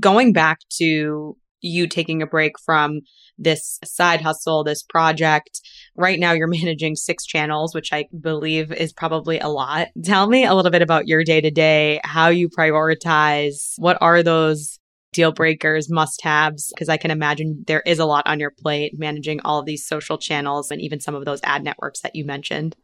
Going 0.00 0.32
back 0.32 0.58
to 0.78 1.36
you 1.60 1.86
taking 1.86 2.22
a 2.22 2.26
break 2.26 2.58
from 2.58 3.00
this 3.38 3.78
side 3.84 4.20
hustle, 4.20 4.64
this 4.64 4.82
project. 4.82 5.60
Right 5.96 6.18
now, 6.18 6.32
you're 6.32 6.46
managing 6.48 6.96
six 6.96 7.24
channels, 7.24 7.74
which 7.74 7.92
I 7.92 8.06
believe 8.20 8.72
is 8.72 8.92
probably 8.92 9.38
a 9.38 9.48
lot. 9.48 9.88
Tell 10.04 10.28
me 10.28 10.44
a 10.44 10.54
little 10.54 10.70
bit 10.70 10.82
about 10.82 11.06
your 11.06 11.24
day 11.24 11.40
to 11.40 11.50
day, 11.50 12.00
how 12.04 12.28
you 12.28 12.48
prioritize. 12.48 13.74
What 13.78 13.98
are 14.00 14.22
those 14.22 14.78
deal 15.12 15.32
breakers, 15.32 15.90
must 15.90 16.22
haves? 16.22 16.72
Because 16.74 16.88
I 16.88 16.96
can 16.96 17.10
imagine 17.10 17.64
there 17.66 17.82
is 17.86 17.98
a 17.98 18.06
lot 18.06 18.26
on 18.26 18.40
your 18.40 18.50
plate 18.50 18.98
managing 18.98 19.40
all 19.40 19.58
of 19.58 19.66
these 19.66 19.86
social 19.86 20.18
channels 20.18 20.70
and 20.70 20.80
even 20.80 21.00
some 21.00 21.14
of 21.14 21.24
those 21.24 21.40
ad 21.42 21.64
networks 21.64 22.00
that 22.00 22.14
you 22.14 22.24
mentioned. 22.24 22.76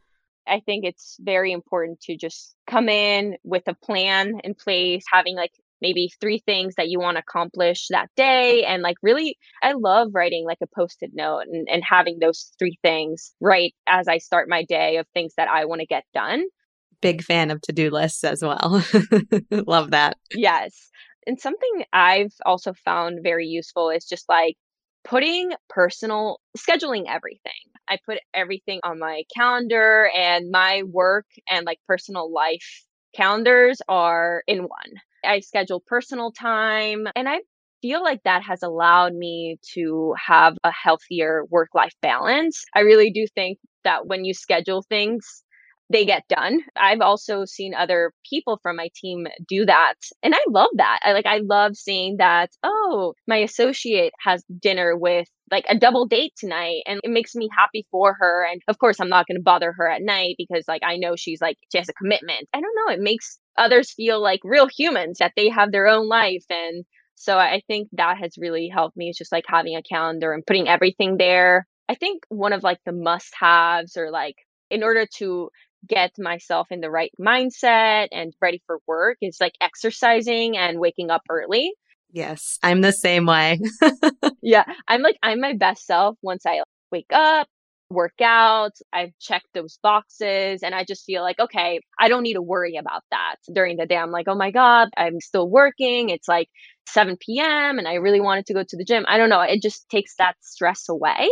I 0.47 0.59
think 0.59 0.83
it's 0.83 1.17
very 1.21 1.51
important 1.51 2.01
to 2.01 2.17
just 2.17 2.55
come 2.67 2.89
in 2.89 3.37
with 3.43 3.63
a 3.67 3.73
plan 3.73 4.39
in 4.43 4.55
place, 4.55 5.03
having 5.11 5.35
like 5.35 5.53
maybe 5.81 6.11
three 6.19 6.41
things 6.45 6.75
that 6.75 6.89
you 6.89 6.99
want 6.99 7.17
to 7.17 7.23
accomplish 7.27 7.87
that 7.89 8.09
day. 8.15 8.63
And 8.63 8.81
like, 8.81 8.97
really, 9.01 9.37
I 9.61 9.73
love 9.73 10.09
writing 10.13 10.45
like 10.45 10.59
a 10.61 10.67
post 10.75 10.97
it 11.01 11.11
note 11.13 11.43
and, 11.51 11.67
and 11.69 11.83
having 11.87 12.19
those 12.19 12.51
three 12.57 12.77
things 12.81 13.33
right 13.39 13.73
as 13.87 14.07
I 14.07 14.17
start 14.17 14.49
my 14.49 14.63
day 14.63 14.97
of 14.97 15.07
things 15.13 15.33
that 15.37 15.49
I 15.49 15.65
want 15.65 15.81
to 15.81 15.87
get 15.87 16.03
done. 16.13 16.43
Big 17.01 17.21
fan 17.21 17.51
of 17.51 17.61
to 17.61 17.73
do 17.73 17.89
lists 17.89 18.23
as 18.23 18.41
well. 18.41 18.83
love 19.51 19.91
that. 19.91 20.17
Yes. 20.33 20.89
And 21.27 21.39
something 21.39 21.83
I've 21.91 22.33
also 22.45 22.73
found 22.85 23.19
very 23.23 23.47
useful 23.47 23.89
is 23.89 24.05
just 24.05 24.27
like 24.29 24.55
putting 25.03 25.51
personal 25.69 26.39
scheduling 26.57 27.05
everything. 27.09 27.51
I 27.89 27.97
put 28.05 28.19
everything 28.33 28.79
on 28.83 28.99
my 28.99 29.23
calendar 29.35 30.09
and 30.15 30.49
my 30.49 30.83
work 30.83 31.25
and 31.49 31.65
like 31.65 31.79
personal 31.87 32.31
life 32.31 32.85
calendars 33.13 33.81
are 33.87 34.43
in 34.47 34.59
one. 34.59 35.01
I 35.25 35.39
schedule 35.41 35.83
personal 35.85 36.31
time 36.31 37.07
and 37.15 37.27
I 37.29 37.39
feel 37.81 38.01
like 38.03 38.21
that 38.23 38.43
has 38.43 38.63
allowed 38.63 39.13
me 39.13 39.57
to 39.73 40.13
have 40.25 40.55
a 40.63 40.71
healthier 40.71 41.43
work 41.49 41.69
life 41.75 41.93
balance. 42.01 42.63
I 42.75 42.81
really 42.81 43.11
do 43.11 43.25
think 43.35 43.59
that 43.83 44.07
when 44.07 44.25
you 44.25 44.33
schedule 44.33 44.83
things, 44.87 45.43
they 45.89 46.05
get 46.05 46.23
done. 46.29 46.59
I've 46.77 47.01
also 47.01 47.45
seen 47.45 47.73
other 47.73 48.13
people 48.29 48.57
from 48.63 48.77
my 48.77 48.89
team 48.95 49.27
do 49.47 49.65
that. 49.65 49.95
And 50.23 50.33
I 50.33 50.39
love 50.49 50.69
that. 50.77 50.99
I 51.03 51.11
like 51.13 51.25
I 51.25 51.39
love 51.43 51.75
seeing 51.75 52.17
that, 52.17 52.49
oh, 52.63 53.13
my 53.27 53.37
associate 53.37 54.13
has 54.23 54.43
dinner 54.61 54.97
with 54.97 55.27
like 55.51 55.65
a 55.69 55.77
double 55.77 56.05
date 56.05 56.33
tonight 56.37 56.83
and 56.85 56.99
it 57.03 57.09
makes 57.11 57.35
me 57.35 57.49
happy 57.55 57.85
for 57.91 58.15
her 58.19 58.45
and 58.49 58.61
of 58.67 58.77
course 58.77 58.99
i'm 58.99 59.09
not 59.09 59.27
going 59.27 59.37
to 59.37 59.43
bother 59.43 59.73
her 59.73 59.89
at 59.89 60.01
night 60.01 60.35
because 60.37 60.63
like 60.67 60.81
i 60.85 60.97
know 60.97 61.15
she's 61.15 61.41
like 61.41 61.57
she 61.71 61.77
has 61.77 61.89
a 61.89 61.93
commitment. 61.93 62.47
I 62.53 62.61
don't 62.61 62.75
know 62.75 62.93
it 62.93 62.99
makes 63.01 63.39
others 63.57 63.91
feel 63.91 64.21
like 64.21 64.39
real 64.43 64.67
humans 64.67 65.19
that 65.19 65.33
they 65.35 65.49
have 65.49 65.71
their 65.71 65.87
own 65.87 66.07
life 66.07 66.45
and 66.49 66.85
so 67.15 67.37
i 67.37 67.61
think 67.67 67.89
that 67.93 68.17
has 68.17 68.37
really 68.37 68.67
helped 68.67 68.97
me 68.97 69.09
it's 69.09 69.17
just 69.17 69.31
like 69.31 69.45
having 69.47 69.75
a 69.75 69.83
calendar 69.83 70.33
and 70.33 70.45
putting 70.45 70.67
everything 70.67 71.17
there. 71.17 71.67
I 71.89 71.95
think 71.95 72.23
one 72.29 72.53
of 72.53 72.63
like 72.63 72.79
the 72.85 72.91
must 72.91 73.33
haves 73.39 73.97
or 73.97 74.09
like 74.09 74.35
in 74.69 74.83
order 74.83 75.05
to 75.17 75.49
get 75.87 76.11
myself 76.17 76.67
in 76.71 76.79
the 76.79 76.89
right 76.89 77.11
mindset 77.19 78.07
and 78.11 78.33
ready 78.41 78.63
for 78.65 78.79
work 78.87 79.17
is 79.21 79.37
like 79.41 79.53
exercising 79.61 80.57
and 80.57 80.79
waking 80.79 81.09
up 81.11 81.21
early 81.29 81.73
yes 82.13 82.57
i'm 82.63 82.79
the 82.79 82.93
same 82.93 83.25
way 83.25 83.59
yeah 84.41 84.63
i'm 84.87 85.01
like 85.01 85.17
i'm 85.21 85.41
my 85.41 85.53
best 85.53 85.85
self 85.85 86.17
once 86.21 86.45
i 86.45 86.61
wake 86.91 87.11
up 87.11 87.47
work 87.93 88.19
out. 88.21 88.73
I've 88.91 89.17
checked 89.19 89.47
those 89.53 89.77
boxes 89.81 90.63
and 90.63 90.75
I 90.75 90.83
just 90.83 91.05
feel 91.05 91.21
like, 91.21 91.39
okay, 91.39 91.79
I 91.99 92.09
don't 92.09 92.23
need 92.23 92.33
to 92.33 92.41
worry 92.41 92.75
about 92.75 93.03
that 93.11 93.35
during 93.53 93.77
the 93.77 93.85
day. 93.85 93.95
I'm 93.95 94.11
like, 94.11 94.27
oh 94.27 94.35
my 94.35 94.51
God, 94.51 94.89
I'm 94.97 95.21
still 95.21 95.49
working. 95.49 96.09
It's 96.09 96.27
like 96.27 96.49
7 96.87 97.17
p.m. 97.19 97.77
and 97.77 97.87
I 97.87 97.95
really 97.95 98.21
wanted 98.21 98.47
to 98.47 98.53
go 98.53 98.63
to 98.67 98.77
the 98.77 98.85
gym. 98.85 99.05
I 99.07 99.17
don't 99.17 99.29
know. 99.29 99.41
It 99.41 99.61
just 99.61 99.87
takes 99.89 100.15
that 100.17 100.35
stress 100.41 100.89
away. 100.89 101.29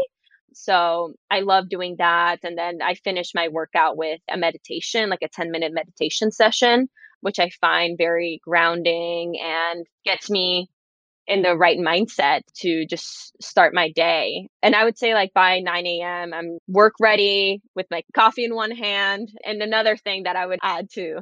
So 0.53 1.13
I 1.29 1.41
love 1.41 1.69
doing 1.69 1.95
that. 1.97 2.39
And 2.43 2.57
then 2.57 2.79
I 2.83 2.95
finish 2.95 3.31
my 3.33 3.47
workout 3.47 3.97
with 3.97 4.19
a 4.29 4.37
meditation, 4.37 5.09
like 5.09 5.21
a 5.23 5.29
10 5.29 5.51
minute 5.51 5.73
meditation 5.73 6.31
session, 6.31 6.89
which 7.21 7.39
I 7.39 7.49
find 7.61 7.97
very 7.97 8.39
grounding 8.43 9.39
and 9.41 9.85
gets 10.05 10.29
me 10.29 10.69
in 11.27 11.41
the 11.43 11.55
right 11.55 11.77
mindset 11.79 12.41
to 12.55 12.85
just 12.85 13.33
start 13.41 13.73
my 13.73 13.91
day. 13.91 14.49
And 14.61 14.75
I 14.75 14.83
would 14.83 14.97
say, 14.97 15.13
like, 15.13 15.33
by 15.33 15.59
9 15.59 15.87
a.m., 15.87 16.33
I'm 16.33 16.57
work 16.67 16.93
ready 16.99 17.61
with 17.75 17.85
my 17.91 18.03
coffee 18.13 18.43
in 18.45 18.55
one 18.55 18.71
hand. 18.71 19.29
And 19.45 19.61
another 19.61 19.95
thing 19.95 20.23
that 20.23 20.35
I 20.35 20.45
would 20.45 20.59
add 20.61 20.89
to 20.93 21.21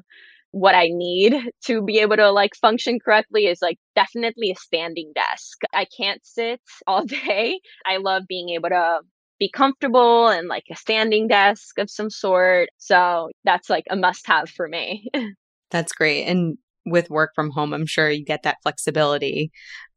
what 0.52 0.74
I 0.74 0.88
need 0.90 1.36
to 1.66 1.84
be 1.84 2.00
able 2.00 2.16
to 2.18 2.32
like 2.32 2.56
function 2.56 3.00
correctly 3.00 3.46
is 3.46 3.62
like 3.62 3.78
definitely 3.96 4.52
a 4.52 4.56
standing 4.56 5.12
desk. 5.14 5.60
I 5.74 5.86
can't 5.86 6.26
sit 6.26 6.60
all 6.88 7.06
day. 7.06 7.60
I 7.86 7.98
love 7.98 8.24
being 8.28 8.50
able 8.50 8.70
to 8.70 9.02
be 9.40 9.50
comfortable 9.50 10.28
and 10.28 10.48
like 10.48 10.66
a 10.72 10.76
standing 10.76 11.28
desk 11.28 11.78
of 11.78 11.90
some 11.90 12.10
sort. 12.10 12.70
So 12.78 13.30
that's 13.44 13.70
like 13.70 13.86
a 13.90 13.96
must 13.96 14.28
have 14.28 14.50
for 14.50 14.68
me. 14.68 15.10
That's 15.72 15.94
great. 15.94 16.26
And 16.26 16.58
with 16.86 17.10
work 17.10 17.32
from 17.36 17.52
home, 17.52 17.74
I'm 17.74 17.86
sure 17.86 18.10
you 18.10 18.24
get 18.24 18.44
that 18.44 18.58
flexibility. 18.64 19.52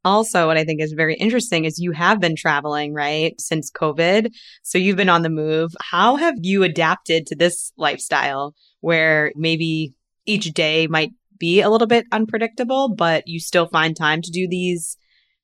Also, 0.05 0.47
what 0.49 0.57
I 0.57 0.65
think 0.65 0.81
is 0.81 0.93
very 0.93 1.15
interesting 1.15 1.65
is 1.65 1.79
you 1.79 1.93
have 1.93 2.21
been 2.21 2.35
traveling, 2.37 2.93
right, 2.93 3.41
since 3.41 3.71
COVID. 3.71 4.33
So 4.63 4.79
you've 4.79 4.97
been 4.97 5.09
on 5.09 5.23
the 5.23 5.31
move. 5.31 5.73
How 5.81 6.17
have 6.17 6.35
you 6.43 6.65
adapted 6.65 7.27
to 7.29 7.37
this 7.37 7.73
lifestyle 7.77 8.55
where 8.81 9.33
maybe 9.37 9.95
each 10.27 10.53
day 10.53 10.89
might 10.89 11.13
be 11.39 11.61
a 11.61 11.71
little 11.71 11.87
bit 11.87 12.07
unpredictable, 12.13 12.95
but 12.95 13.25
you 13.27 13.39
still 13.39 13.67
find 13.67 13.97
time 13.97 14.23
to 14.23 14.31
do 14.31 14.49
these 14.49 14.97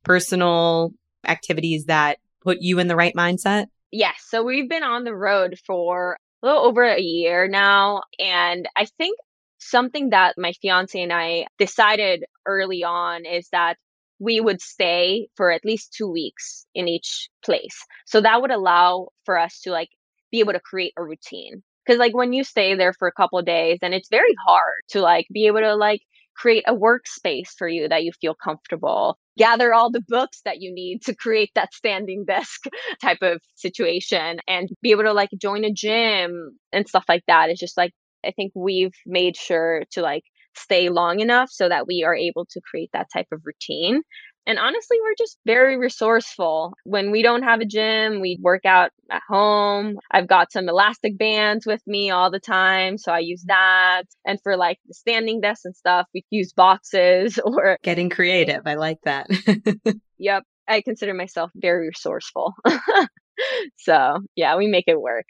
personal 0.04 0.92
activities 1.26 1.84
that 1.86 2.18
put 2.40 2.58
you 2.60 2.78
in 2.78 2.88
the 2.88 2.96
right 2.96 3.14
mindset? 3.14 3.66
Yes. 3.90 4.14
So 4.28 4.42
we've 4.42 4.68
been 4.68 4.82
on 4.82 5.04
the 5.04 5.14
road 5.14 5.58
for 5.66 6.16
a 6.42 6.46
little 6.46 6.62
over 6.62 6.82
a 6.82 7.00
year 7.00 7.48
now. 7.48 8.02
And 8.18 8.68
I 8.76 8.86
think 8.96 9.18
something 9.58 10.10
that 10.10 10.34
my 10.38 10.52
fiance 10.60 11.00
and 11.00 11.12
I 11.12 11.46
decided 11.58 12.24
early 12.46 12.84
on 12.84 13.24
is 13.26 13.48
that 13.52 13.76
we 14.18 14.40
would 14.40 14.60
stay 14.60 15.28
for 15.36 15.50
at 15.50 15.64
least 15.64 15.94
two 15.96 16.10
weeks 16.10 16.66
in 16.74 16.88
each 16.88 17.28
place. 17.44 17.84
So 18.06 18.20
that 18.20 18.40
would 18.40 18.50
allow 18.50 19.08
for 19.24 19.38
us 19.38 19.60
to 19.60 19.70
like 19.70 19.90
be 20.30 20.40
able 20.40 20.52
to 20.54 20.60
create 20.60 20.92
a 20.96 21.02
routine. 21.02 21.62
Cause 21.86 21.98
like 21.98 22.14
when 22.14 22.32
you 22.32 22.44
stay 22.44 22.74
there 22.74 22.92
for 22.92 23.08
a 23.08 23.12
couple 23.12 23.40
days 23.42 23.78
and 23.80 23.94
it's 23.94 24.10
very 24.10 24.34
hard 24.46 24.82
to 24.90 25.00
like 25.00 25.26
be 25.32 25.46
able 25.46 25.60
to 25.60 25.74
like 25.74 26.02
create 26.36 26.64
a 26.66 26.74
workspace 26.74 27.48
for 27.56 27.66
you 27.66 27.88
that 27.88 28.04
you 28.04 28.12
feel 28.20 28.34
comfortable, 28.34 29.18
gather 29.36 29.74
all 29.74 29.90
the 29.90 30.04
books 30.06 30.40
that 30.44 30.60
you 30.60 30.72
need 30.72 31.02
to 31.02 31.14
create 31.14 31.50
that 31.54 31.74
standing 31.74 32.24
desk 32.26 32.64
type 33.02 33.18
of 33.22 33.40
situation 33.56 34.38
and 34.46 34.68
be 34.82 34.92
able 34.92 35.02
to 35.02 35.12
like 35.12 35.30
join 35.40 35.64
a 35.64 35.72
gym 35.72 36.58
and 36.72 36.88
stuff 36.88 37.04
like 37.08 37.24
that. 37.26 37.50
It's 37.50 37.60
just 37.60 37.76
like, 37.76 37.92
I 38.28 38.32
think 38.32 38.52
we've 38.54 38.94
made 39.06 39.36
sure 39.36 39.84
to 39.92 40.02
like 40.02 40.24
stay 40.54 40.88
long 40.88 41.20
enough 41.20 41.48
so 41.50 41.68
that 41.68 41.86
we 41.86 42.04
are 42.04 42.14
able 42.14 42.46
to 42.50 42.60
create 42.60 42.90
that 42.92 43.08
type 43.12 43.28
of 43.32 43.42
routine. 43.44 44.02
And 44.46 44.58
honestly, 44.58 44.96
we're 45.02 45.14
just 45.18 45.38
very 45.44 45.76
resourceful. 45.76 46.72
When 46.84 47.10
we 47.10 47.22
don't 47.22 47.42
have 47.42 47.60
a 47.60 47.66
gym, 47.66 48.20
we 48.20 48.38
work 48.40 48.64
out 48.64 48.90
at 49.10 49.20
home. 49.28 49.98
I've 50.10 50.26
got 50.26 50.52
some 50.52 50.70
elastic 50.70 51.18
bands 51.18 51.66
with 51.66 51.82
me 51.86 52.10
all 52.10 52.30
the 52.30 52.40
time. 52.40 52.96
So 52.96 53.12
I 53.12 53.18
use 53.18 53.44
that. 53.46 54.04
And 54.24 54.38
for 54.42 54.56
like 54.56 54.78
the 54.86 54.94
standing 54.94 55.42
desks 55.42 55.66
and 55.66 55.76
stuff, 55.76 56.06
we 56.14 56.24
use 56.30 56.54
boxes 56.54 57.38
or 57.44 57.76
getting 57.82 58.08
creative. 58.08 58.62
I 58.64 58.74
like 58.74 59.00
that. 59.04 59.26
yep. 60.18 60.44
I 60.66 60.80
consider 60.80 61.12
myself 61.12 61.50
very 61.54 61.88
resourceful. 61.88 62.54
so 63.76 64.18
yeah, 64.34 64.56
we 64.56 64.66
make 64.66 64.84
it 64.86 65.00
work. 65.00 65.26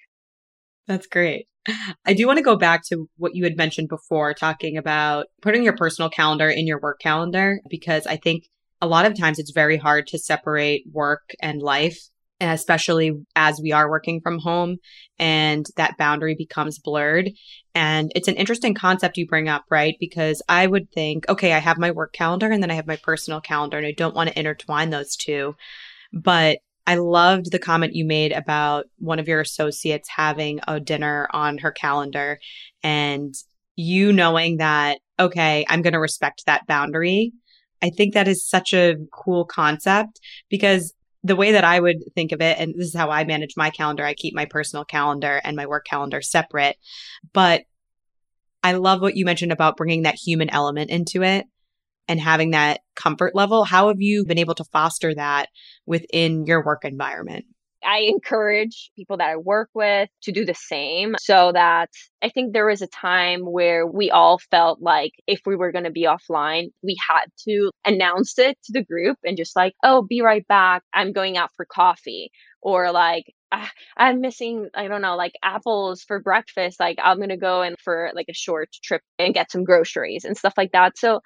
That's 0.86 1.08
great. 1.08 1.48
I 2.04 2.14
do 2.14 2.26
want 2.26 2.38
to 2.38 2.42
go 2.44 2.56
back 2.56 2.82
to 2.88 3.08
what 3.16 3.34
you 3.34 3.44
had 3.44 3.56
mentioned 3.56 3.88
before, 3.88 4.34
talking 4.34 4.76
about 4.76 5.26
putting 5.42 5.62
your 5.62 5.76
personal 5.76 6.10
calendar 6.10 6.48
in 6.48 6.66
your 6.66 6.80
work 6.80 7.00
calendar, 7.00 7.60
because 7.68 8.06
I 8.06 8.16
think 8.16 8.48
a 8.80 8.86
lot 8.86 9.06
of 9.06 9.18
times 9.18 9.38
it's 9.38 9.50
very 9.50 9.76
hard 9.76 10.06
to 10.08 10.18
separate 10.18 10.84
work 10.92 11.34
and 11.40 11.60
life. 11.60 11.98
especially 12.40 13.12
as 13.34 13.60
we 13.60 13.72
are 13.72 13.90
working 13.90 14.20
from 14.20 14.38
home 14.38 14.76
and 15.18 15.66
that 15.76 15.96
boundary 15.98 16.34
becomes 16.36 16.78
blurred. 16.78 17.30
And 17.74 18.12
it's 18.14 18.28
an 18.28 18.36
interesting 18.36 18.74
concept 18.74 19.16
you 19.16 19.26
bring 19.26 19.48
up, 19.48 19.64
right? 19.70 19.96
Because 19.98 20.42
I 20.48 20.66
would 20.66 20.90
think, 20.92 21.28
okay, 21.28 21.52
I 21.52 21.58
have 21.58 21.78
my 21.78 21.90
work 21.90 22.12
calendar 22.12 22.50
and 22.50 22.62
then 22.62 22.70
I 22.70 22.74
have 22.74 22.86
my 22.86 22.96
personal 22.96 23.40
calendar 23.40 23.78
and 23.78 23.86
I 23.86 23.92
don't 23.92 24.14
want 24.14 24.30
to 24.30 24.38
intertwine 24.38 24.90
those 24.90 25.16
two. 25.16 25.56
But 26.12 26.58
I 26.88 26.94
loved 26.94 27.52
the 27.52 27.58
comment 27.58 27.94
you 27.94 28.06
made 28.06 28.32
about 28.32 28.86
one 28.96 29.18
of 29.18 29.28
your 29.28 29.42
associates 29.42 30.08
having 30.08 30.60
a 30.66 30.80
dinner 30.80 31.28
on 31.34 31.58
her 31.58 31.70
calendar 31.70 32.38
and 32.82 33.34
you 33.76 34.10
knowing 34.10 34.56
that, 34.56 35.00
okay, 35.20 35.66
I'm 35.68 35.82
going 35.82 35.92
to 35.92 36.00
respect 36.00 36.44
that 36.46 36.66
boundary. 36.66 37.34
I 37.82 37.90
think 37.90 38.14
that 38.14 38.26
is 38.26 38.48
such 38.48 38.72
a 38.72 38.96
cool 39.12 39.44
concept 39.44 40.18
because 40.48 40.94
the 41.22 41.36
way 41.36 41.52
that 41.52 41.62
I 41.62 41.78
would 41.78 41.98
think 42.14 42.32
of 42.32 42.40
it, 42.40 42.58
and 42.58 42.72
this 42.74 42.86
is 42.86 42.96
how 42.96 43.10
I 43.10 43.24
manage 43.24 43.52
my 43.54 43.68
calendar, 43.68 44.06
I 44.06 44.14
keep 44.14 44.34
my 44.34 44.46
personal 44.46 44.86
calendar 44.86 45.42
and 45.44 45.56
my 45.56 45.66
work 45.66 45.84
calendar 45.84 46.22
separate. 46.22 46.78
But 47.34 47.64
I 48.62 48.72
love 48.72 49.02
what 49.02 49.14
you 49.14 49.26
mentioned 49.26 49.52
about 49.52 49.76
bringing 49.76 50.04
that 50.04 50.14
human 50.14 50.48
element 50.48 50.88
into 50.88 51.22
it 51.22 51.44
and 52.08 52.18
having 52.18 52.50
that 52.50 52.80
comfort 52.96 53.34
level. 53.34 53.64
How 53.64 53.88
have 53.88 54.00
you 54.00 54.24
been 54.24 54.38
able 54.38 54.54
to 54.56 54.64
foster 54.64 55.14
that 55.14 55.48
within 55.86 56.46
your 56.46 56.64
work 56.64 56.84
environment? 56.84 57.44
I 57.84 58.08
encourage 58.08 58.90
people 58.96 59.18
that 59.18 59.30
I 59.30 59.36
work 59.36 59.70
with 59.74 60.08
to 60.22 60.32
do 60.32 60.44
the 60.44 60.54
same 60.54 61.14
so 61.20 61.52
that 61.52 61.90
I 62.22 62.28
think 62.28 62.52
there 62.52 62.66
was 62.66 62.82
a 62.82 62.88
time 62.88 63.42
where 63.42 63.86
we 63.86 64.10
all 64.10 64.38
felt 64.50 64.80
like 64.82 65.12
if 65.26 65.40
we 65.46 65.54
were 65.54 65.70
going 65.70 65.84
to 65.84 65.90
be 65.90 66.06
offline, 66.06 66.70
we 66.82 66.96
had 67.08 67.26
to 67.44 67.70
announce 67.86 68.38
it 68.38 68.58
to 68.64 68.72
the 68.72 68.84
group 68.84 69.18
and 69.24 69.36
just 69.36 69.54
like, 69.54 69.74
oh, 69.84 70.02
be 70.02 70.22
right 70.22 70.46
back. 70.48 70.82
I'm 70.92 71.12
going 71.12 71.36
out 71.36 71.50
for 71.56 71.64
coffee. 71.64 72.30
Or 72.60 72.90
like, 72.90 73.32
ah, 73.52 73.70
I'm 73.96 74.20
missing, 74.20 74.68
I 74.74 74.88
don't 74.88 75.02
know, 75.02 75.14
like 75.14 75.34
apples 75.44 76.02
for 76.02 76.20
breakfast. 76.20 76.80
Like, 76.80 76.98
I'm 77.02 77.18
going 77.18 77.28
to 77.28 77.36
go 77.36 77.62
in 77.62 77.76
for 77.82 78.10
like 78.14 78.26
a 78.28 78.34
short 78.34 78.70
trip 78.82 79.02
and 79.20 79.32
get 79.32 79.52
some 79.52 79.62
groceries 79.62 80.24
and 80.24 80.36
stuff 80.36 80.54
like 80.56 80.72
that. 80.72 80.98
So 80.98 81.20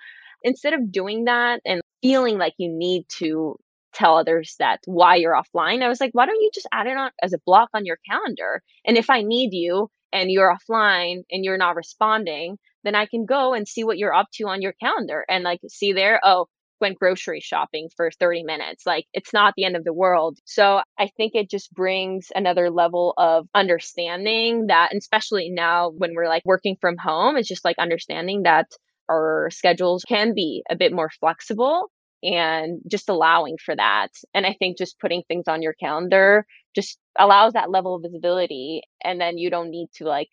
instead 0.45 0.75
of 0.75 0.93
doing 0.93 1.25
that 1.25 1.61
and 1.65 1.81
feeling 2.03 2.39
like 2.39 2.55
you 2.59 2.69
need 2.71 3.05
to 3.09 3.57
tell 3.93 4.17
others 4.17 4.57
that 4.59 4.81
why 4.87 5.17
you're 5.17 5.35
offline. 5.35 5.83
I 5.83 5.89
was 5.89 6.01
like, 6.01 6.15
why 6.15 6.27
don't 6.27 6.41
you 6.41 6.51
just 6.53 6.69
add 6.73 6.87
it 6.87 6.97
on 6.97 7.11
as 7.23 7.33
a 7.33 7.41
block 7.45 7.69
on 7.75 7.85
your 7.85 7.99
calendar? 8.09 8.63
And 8.85 8.97
if 8.97 9.11
I 9.11 9.23
need 9.23 9.53
you 9.53 9.91
and 10.13 10.31
you're 10.31 10.55
offline 10.55 11.23
and 11.31 11.45
you're 11.45 11.59
not 11.59 11.77
responding, 11.77 12.59
then 12.85 12.95
I 12.95 13.07
can 13.07 13.27
go 13.27 13.55
and 13.55 13.69
see 13.69 13.85
what 13.85 13.99
you're 13.99 14.15
up 14.15 14.29
to 14.35 14.45
on 14.49 14.63
your 14.63 14.75
calendar 14.83 15.25
and 15.29 15.45
like 15.45 15.61
see 15.69 15.93
there, 15.93 16.21
oh, 16.25 16.47
went 16.81 16.99
grocery 16.99 17.41
shopping 17.41 17.89
for 17.97 18.11
30 18.11 18.43
minutes. 18.43 18.85
Like 18.85 19.07
it's 19.13 19.33
not 19.33 19.55
the 19.57 19.65
end 19.65 19.77
of 19.77 19.85
the 19.85 19.93
world. 19.93 20.39
So 20.45 20.81
I 20.99 21.09
think 21.17 21.35
it 21.35 21.49
just 21.49 21.73
brings 21.73 22.29
another 22.35 22.71
level 22.71 23.15
of 23.17 23.47
understanding 23.55 24.67
that, 24.67 24.93
especially 24.95 25.49
now 25.51 25.91
when 25.91 26.15
we're 26.15 26.29
like 26.29 26.43
working 26.45 26.77
from 26.81 26.97
home, 26.97 27.37
it's 27.37 27.49
just 27.49 27.65
like 27.65 27.79
understanding 27.79 28.43
that 28.43 28.67
our 29.12 29.49
schedules 29.50 30.04
can 30.09 30.35
be 30.35 30.62
a 30.71 30.76
bit 30.76 30.92
more 30.92 31.11
flexible 31.21 31.90
and 32.23 32.81
just 32.90 33.09
allowing 33.09 33.57
for 33.64 33.75
that. 33.75 34.09
And 34.33 34.47
I 34.47 34.54
think 34.59 34.78
just 34.78 34.99
putting 35.00 35.23
things 35.26 35.45
on 35.49 35.62
your 35.62 35.75
calendar 35.75 36.47
just 36.75 36.99
allows 37.19 37.52
that 37.52 37.71
level 37.71 37.97
of 37.97 38.02
visibility. 38.02 38.83
And 39.04 39.21
then 39.21 39.38
you 39.38 39.50
don't 39.50 39.71
need 39.71 39.88
to 39.97 40.04
like 40.04 40.28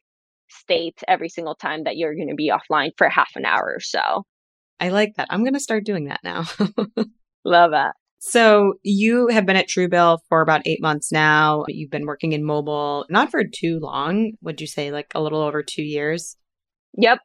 state 0.49 0.99
every 1.07 1.29
single 1.29 1.55
time 1.55 1.83
that 1.83 1.97
you're 1.97 2.15
going 2.15 2.29
to 2.29 2.35
be 2.35 2.51
offline 2.51 2.91
for 2.97 3.09
half 3.09 3.31
an 3.35 3.45
hour 3.45 3.73
or 3.75 3.79
so. 3.79 4.23
I 4.79 4.89
like 4.89 5.15
that. 5.17 5.27
I'm 5.29 5.43
going 5.43 5.53
to 5.53 5.59
start 5.59 5.83
doing 5.83 6.05
that 6.05 6.21
now. 6.23 6.45
Love 7.45 7.71
it. 7.73 7.91
So 8.21 8.73
you 8.83 9.27
have 9.29 9.45
been 9.45 9.55
at 9.55 9.67
Truebill 9.67 10.19
for 10.27 10.41
about 10.41 10.61
eight 10.65 10.81
months 10.81 11.11
now. 11.11 11.63
You've 11.67 11.91
been 11.91 12.05
working 12.05 12.33
in 12.33 12.43
mobile, 12.43 13.05
not 13.09 13.31
for 13.31 13.43
too 13.43 13.79
long. 13.79 14.33
Would 14.41 14.59
you 14.59 14.67
say 14.67 14.91
like 14.91 15.11
a 15.15 15.21
little 15.21 15.41
over 15.41 15.63
two 15.63 15.83
years? 15.83 16.35
Yep. 16.97 17.19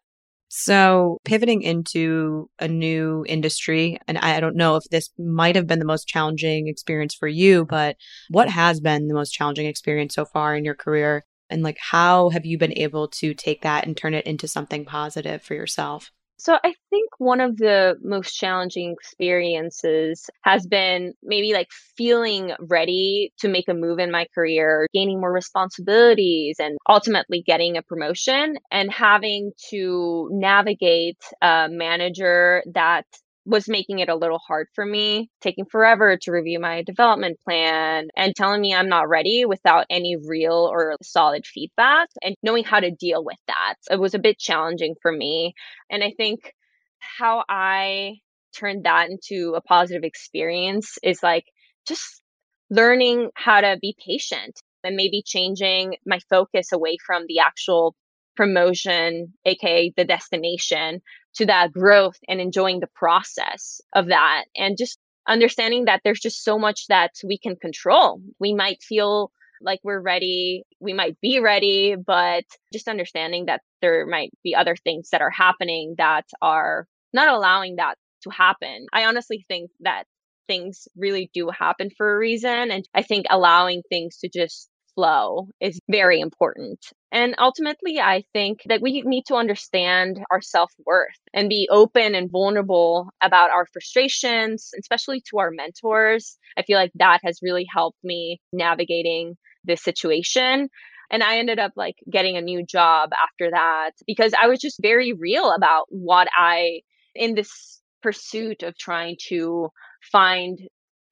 So, 0.56 1.18
pivoting 1.24 1.62
into 1.62 2.48
a 2.60 2.68
new 2.68 3.24
industry, 3.28 3.98
and 4.06 4.16
I 4.16 4.38
don't 4.38 4.54
know 4.54 4.76
if 4.76 4.84
this 4.84 5.10
might 5.18 5.56
have 5.56 5.66
been 5.66 5.80
the 5.80 5.84
most 5.84 6.06
challenging 6.06 6.68
experience 6.68 7.12
for 7.12 7.26
you, 7.26 7.64
but 7.64 7.96
what 8.28 8.48
has 8.48 8.78
been 8.78 9.08
the 9.08 9.14
most 9.14 9.32
challenging 9.32 9.66
experience 9.66 10.14
so 10.14 10.24
far 10.24 10.54
in 10.54 10.64
your 10.64 10.76
career? 10.76 11.24
And 11.50 11.64
like, 11.64 11.78
how 11.80 12.28
have 12.28 12.46
you 12.46 12.56
been 12.56 12.78
able 12.78 13.08
to 13.08 13.34
take 13.34 13.62
that 13.62 13.84
and 13.84 13.96
turn 13.96 14.14
it 14.14 14.26
into 14.26 14.46
something 14.46 14.84
positive 14.84 15.42
for 15.42 15.54
yourself? 15.54 16.12
So 16.44 16.58
I 16.62 16.74
think 16.90 17.08
one 17.16 17.40
of 17.40 17.56
the 17.56 17.96
most 18.02 18.34
challenging 18.34 18.92
experiences 18.92 20.28
has 20.42 20.66
been 20.66 21.14
maybe 21.22 21.54
like 21.54 21.68
feeling 21.96 22.52
ready 22.60 23.32
to 23.38 23.48
make 23.48 23.66
a 23.66 23.72
move 23.72 23.98
in 23.98 24.10
my 24.10 24.26
career, 24.34 24.86
gaining 24.92 25.20
more 25.20 25.32
responsibilities 25.32 26.56
and 26.58 26.76
ultimately 26.86 27.42
getting 27.46 27.78
a 27.78 27.82
promotion 27.82 28.58
and 28.70 28.92
having 28.92 29.52
to 29.70 30.28
navigate 30.32 31.16
a 31.40 31.68
manager 31.70 32.62
that 32.74 33.06
was 33.46 33.68
making 33.68 33.98
it 33.98 34.08
a 34.08 34.16
little 34.16 34.38
hard 34.38 34.68
for 34.74 34.84
me, 34.86 35.30
taking 35.42 35.66
forever 35.66 36.16
to 36.16 36.32
review 36.32 36.58
my 36.58 36.82
development 36.82 37.38
plan 37.44 38.08
and 38.16 38.34
telling 38.34 38.60
me 38.60 38.74
I'm 38.74 38.88
not 38.88 39.08
ready 39.08 39.44
without 39.44 39.86
any 39.90 40.16
real 40.16 40.68
or 40.70 40.96
solid 41.02 41.46
feedback 41.46 42.08
and 42.22 42.34
knowing 42.42 42.64
how 42.64 42.80
to 42.80 42.90
deal 42.90 43.22
with 43.22 43.36
that. 43.46 43.74
It 43.90 44.00
was 44.00 44.14
a 44.14 44.18
bit 44.18 44.38
challenging 44.38 44.94
for 45.02 45.12
me. 45.12 45.54
And 45.90 46.02
I 46.02 46.12
think 46.16 46.52
how 46.98 47.44
I 47.48 48.14
turned 48.56 48.84
that 48.84 49.10
into 49.10 49.54
a 49.56 49.60
positive 49.60 50.04
experience 50.04 50.96
is 51.02 51.22
like 51.22 51.44
just 51.86 52.22
learning 52.70 53.30
how 53.34 53.60
to 53.60 53.76
be 53.80 53.94
patient 54.06 54.58
and 54.82 54.96
maybe 54.96 55.22
changing 55.24 55.96
my 56.06 56.18
focus 56.30 56.72
away 56.72 56.96
from 57.04 57.24
the 57.28 57.40
actual 57.40 57.94
promotion, 58.36 59.34
aka 59.44 59.92
the 59.96 60.04
destination, 60.04 61.00
to 61.36 61.46
that 61.46 61.72
growth 61.72 62.18
and 62.28 62.40
enjoying 62.40 62.80
the 62.80 62.88
process 62.94 63.80
of 63.94 64.06
that 64.08 64.44
and 64.56 64.76
just 64.78 64.98
understanding 65.26 65.86
that 65.86 66.00
there's 66.04 66.20
just 66.20 66.44
so 66.44 66.58
much 66.58 66.86
that 66.88 67.12
we 67.26 67.38
can 67.38 67.56
control. 67.56 68.20
We 68.38 68.54
might 68.54 68.82
feel 68.82 69.30
like 69.60 69.80
we're 69.82 70.00
ready, 70.00 70.64
we 70.80 70.92
might 70.92 71.18
be 71.20 71.40
ready, 71.40 71.96
but 71.96 72.44
just 72.72 72.88
understanding 72.88 73.46
that 73.46 73.62
there 73.80 74.06
might 74.06 74.30
be 74.42 74.54
other 74.54 74.76
things 74.76 75.10
that 75.10 75.22
are 75.22 75.30
happening 75.30 75.94
that 75.98 76.26
are 76.42 76.86
not 77.12 77.28
allowing 77.28 77.76
that 77.76 77.96
to 78.24 78.30
happen. 78.30 78.86
I 78.92 79.04
honestly 79.04 79.44
think 79.48 79.70
that 79.80 80.04
things 80.46 80.86
really 80.96 81.30
do 81.32 81.50
happen 81.50 81.90
for 81.96 82.14
a 82.14 82.18
reason. 82.18 82.70
And 82.70 82.86
I 82.94 83.02
think 83.02 83.26
allowing 83.30 83.82
things 83.88 84.18
to 84.18 84.28
just 84.28 84.68
flow 84.94 85.48
is 85.60 85.80
very 85.90 86.20
important. 86.20 86.80
And 87.14 87.36
ultimately, 87.38 88.00
I 88.00 88.24
think 88.32 88.62
that 88.66 88.82
we 88.82 89.02
need 89.02 89.26
to 89.26 89.36
understand 89.36 90.18
our 90.32 90.40
self 90.40 90.72
worth 90.84 91.14
and 91.32 91.48
be 91.48 91.68
open 91.70 92.16
and 92.16 92.28
vulnerable 92.28 93.08
about 93.22 93.50
our 93.50 93.66
frustrations, 93.72 94.72
especially 94.80 95.22
to 95.30 95.38
our 95.38 95.52
mentors. 95.52 96.36
I 96.58 96.62
feel 96.62 96.76
like 96.76 96.90
that 96.96 97.20
has 97.24 97.38
really 97.40 97.66
helped 97.72 98.02
me 98.02 98.40
navigating 98.52 99.36
this 99.62 99.80
situation. 99.80 100.68
And 101.08 101.22
I 101.22 101.38
ended 101.38 101.60
up 101.60 101.70
like 101.76 101.94
getting 102.10 102.36
a 102.36 102.40
new 102.40 102.66
job 102.66 103.10
after 103.12 103.48
that 103.52 103.92
because 104.08 104.32
I 104.36 104.48
was 104.48 104.58
just 104.58 104.82
very 104.82 105.12
real 105.12 105.52
about 105.52 105.84
what 105.90 106.26
I, 106.36 106.80
in 107.14 107.36
this 107.36 107.80
pursuit 108.02 108.64
of 108.64 108.76
trying 108.76 109.18
to 109.28 109.68
find 110.10 110.58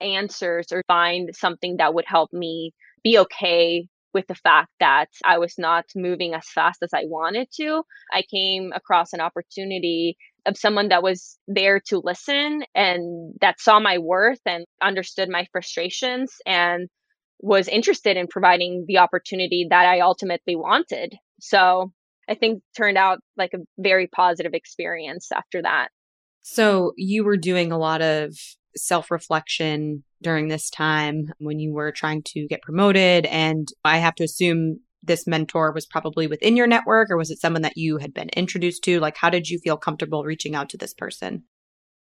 answers 0.00 0.72
or 0.72 0.82
find 0.88 1.30
something 1.32 1.76
that 1.76 1.94
would 1.94 2.06
help 2.08 2.32
me 2.32 2.72
be 3.04 3.18
okay 3.18 3.86
with 4.14 4.26
the 4.26 4.34
fact 4.34 4.70
that 4.80 5.08
I 5.24 5.38
was 5.38 5.54
not 5.58 5.84
moving 5.94 6.34
as 6.34 6.46
fast 6.48 6.82
as 6.82 6.90
I 6.94 7.04
wanted 7.04 7.48
to. 7.60 7.82
I 8.12 8.22
came 8.30 8.72
across 8.74 9.12
an 9.12 9.20
opportunity 9.20 10.16
of 10.46 10.56
someone 10.56 10.88
that 10.88 11.02
was 11.02 11.38
there 11.46 11.80
to 11.86 12.00
listen 12.02 12.62
and 12.74 13.34
that 13.40 13.60
saw 13.60 13.78
my 13.80 13.98
worth 13.98 14.40
and 14.44 14.66
understood 14.82 15.28
my 15.28 15.46
frustrations 15.52 16.32
and 16.46 16.88
was 17.40 17.68
interested 17.68 18.16
in 18.16 18.26
providing 18.28 18.84
the 18.86 18.98
opportunity 18.98 19.66
that 19.70 19.86
I 19.86 20.00
ultimately 20.00 20.56
wanted. 20.56 21.14
So 21.40 21.92
I 22.28 22.34
think 22.34 22.62
turned 22.76 22.98
out 22.98 23.18
like 23.36 23.52
a 23.54 23.58
very 23.78 24.06
positive 24.06 24.52
experience 24.54 25.28
after 25.32 25.62
that. 25.62 25.88
So 26.42 26.92
you 26.96 27.24
were 27.24 27.36
doing 27.36 27.72
a 27.72 27.78
lot 27.78 28.02
of 28.02 28.36
self 28.76 29.10
reflection 29.10 30.04
during 30.22 30.48
this 30.48 30.70
time 30.70 31.32
when 31.38 31.58
you 31.58 31.72
were 31.72 31.92
trying 31.92 32.22
to 32.26 32.46
get 32.48 32.62
promoted? 32.62 33.26
And 33.26 33.68
I 33.84 33.98
have 33.98 34.14
to 34.16 34.24
assume 34.24 34.80
this 35.02 35.26
mentor 35.26 35.72
was 35.72 35.86
probably 35.86 36.26
within 36.26 36.56
your 36.56 36.66
network 36.66 37.10
or 37.10 37.16
was 37.16 37.30
it 37.30 37.40
someone 37.40 37.62
that 37.62 37.76
you 37.76 37.98
had 37.98 38.14
been 38.14 38.28
introduced 38.30 38.84
to? 38.84 39.00
Like, 39.00 39.16
how 39.16 39.30
did 39.30 39.48
you 39.48 39.58
feel 39.58 39.76
comfortable 39.76 40.24
reaching 40.24 40.54
out 40.54 40.68
to 40.70 40.76
this 40.76 40.94
person? 40.94 41.44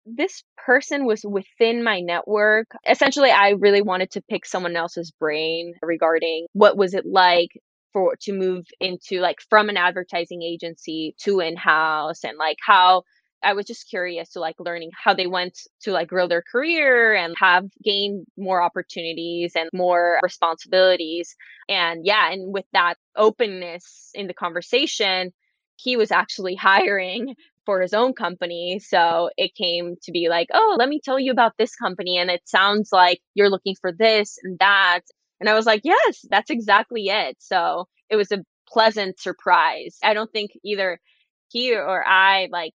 This 0.05 0.43
person 0.65 1.05
was 1.05 1.23
within 1.23 1.83
my 1.83 1.99
network. 1.99 2.67
Essentially, 2.89 3.29
I 3.29 3.51
really 3.51 3.81
wanted 3.81 4.11
to 4.11 4.23
pick 4.29 4.45
someone 4.45 4.75
else's 4.75 5.11
brain 5.11 5.73
regarding 5.81 6.47
what 6.53 6.77
was 6.77 6.93
it 6.93 7.05
like 7.05 7.49
for 7.93 8.15
to 8.21 8.33
move 8.33 8.65
into 8.79 9.19
like 9.19 9.37
from 9.49 9.69
an 9.69 9.77
advertising 9.77 10.41
agency 10.41 11.15
to 11.19 11.39
in-house 11.39 12.23
and 12.23 12.37
like 12.37 12.57
how 12.65 13.03
I 13.43 13.53
was 13.53 13.65
just 13.65 13.89
curious 13.89 14.29
to 14.31 14.39
like 14.39 14.55
learning 14.59 14.91
how 15.03 15.13
they 15.13 15.27
went 15.27 15.57
to 15.81 15.91
like 15.91 16.07
grow 16.07 16.27
their 16.27 16.43
career 16.43 17.13
and 17.13 17.33
have 17.39 17.65
gained 17.83 18.25
more 18.37 18.61
opportunities 18.61 19.53
and 19.55 19.69
more 19.73 20.19
responsibilities. 20.21 21.35
And 21.67 22.05
yeah, 22.05 22.31
and 22.31 22.53
with 22.53 22.65
that 22.73 22.95
openness 23.15 24.11
in 24.13 24.27
the 24.27 24.33
conversation, 24.33 25.31
he 25.77 25.97
was 25.97 26.11
actually 26.11 26.55
hiring 26.61 27.35
for 27.65 27.81
his 27.81 27.93
own 27.93 28.13
company. 28.13 28.79
So 28.79 29.29
it 29.37 29.55
came 29.55 29.95
to 30.03 30.11
be 30.11 30.29
like, 30.29 30.47
oh, 30.53 30.75
let 30.79 30.89
me 30.89 30.99
tell 31.03 31.19
you 31.19 31.31
about 31.31 31.53
this 31.57 31.75
company. 31.75 32.17
And 32.17 32.29
it 32.29 32.41
sounds 32.45 32.89
like 32.91 33.19
you're 33.33 33.49
looking 33.49 33.75
for 33.79 33.91
this 33.91 34.37
and 34.43 34.57
that. 34.59 35.01
And 35.39 35.49
I 35.49 35.53
was 35.53 35.65
like, 35.65 35.81
yes, 35.83 36.25
that's 36.29 36.49
exactly 36.49 37.07
it. 37.07 37.37
So 37.39 37.87
it 38.09 38.15
was 38.15 38.31
a 38.31 38.43
pleasant 38.67 39.19
surprise. 39.19 39.97
I 40.03 40.13
don't 40.13 40.31
think 40.31 40.51
either 40.63 40.99
he 41.49 41.75
or 41.75 42.03
I 42.05 42.47
like 42.51 42.73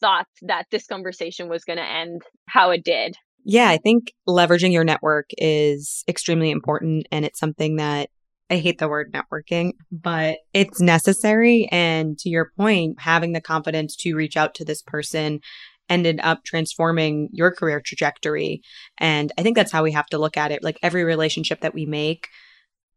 thought 0.00 0.26
that 0.42 0.66
this 0.70 0.86
conversation 0.86 1.48
was 1.48 1.64
going 1.64 1.78
to 1.78 1.84
end 1.84 2.22
how 2.48 2.70
it 2.70 2.84
did. 2.84 3.16
Yeah, 3.44 3.68
I 3.68 3.78
think 3.78 4.12
leveraging 4.28 4.72
your 4.72 4.84
network 4.84 5.30
is 5.38 6.04
extremely 6.08 6.50
important. 6.50 7.06
And 7.10 7.24
it's 7.24 7.38
something 7.38 7.76
that 7.76 8.10
I 8.50 8.56
hate 8.56 8.78
the 8.78 8.88
word 8.88 9.12
networking, 9.12 9.72
but 9.92 10.38
it's 10.54 10.80
necessary. 10.80 11.68
And 11.70 12.18
to 12.18 12.28
your 12.28 12.50
point, 12.56 13.00
having 13.00 13.32
the 13.32 13.40
confidence 13.40 13.94
to 13.96 14.14
reach 14.14 14.36
out 14.36 14.54
to 14.56 14.64
this 14.64 14.82
person 14.82 15.40
ended 15.88 16.20
up 16.22 16.44
transforming 16.44 17.28
your 17.32 17.50
career 17.50 17.80
trajectory. 17.80 18.62
And 18.98 19.32
I 19.38 19.42
think 19.42 19.56
that's 19.56 19.72
how 19.72 19.82
we 19.82 19.92
have 19.92 20.06
to 20.06 20.18
look 20.18 20.36
at 20.36 20.52
it. 20.52 20.62
Like 20.62 20.78
every 20.82 21.04
relationship 21.04 21.60
that 21.60 21.74
we 21.74 21.86
make 21.86 22.28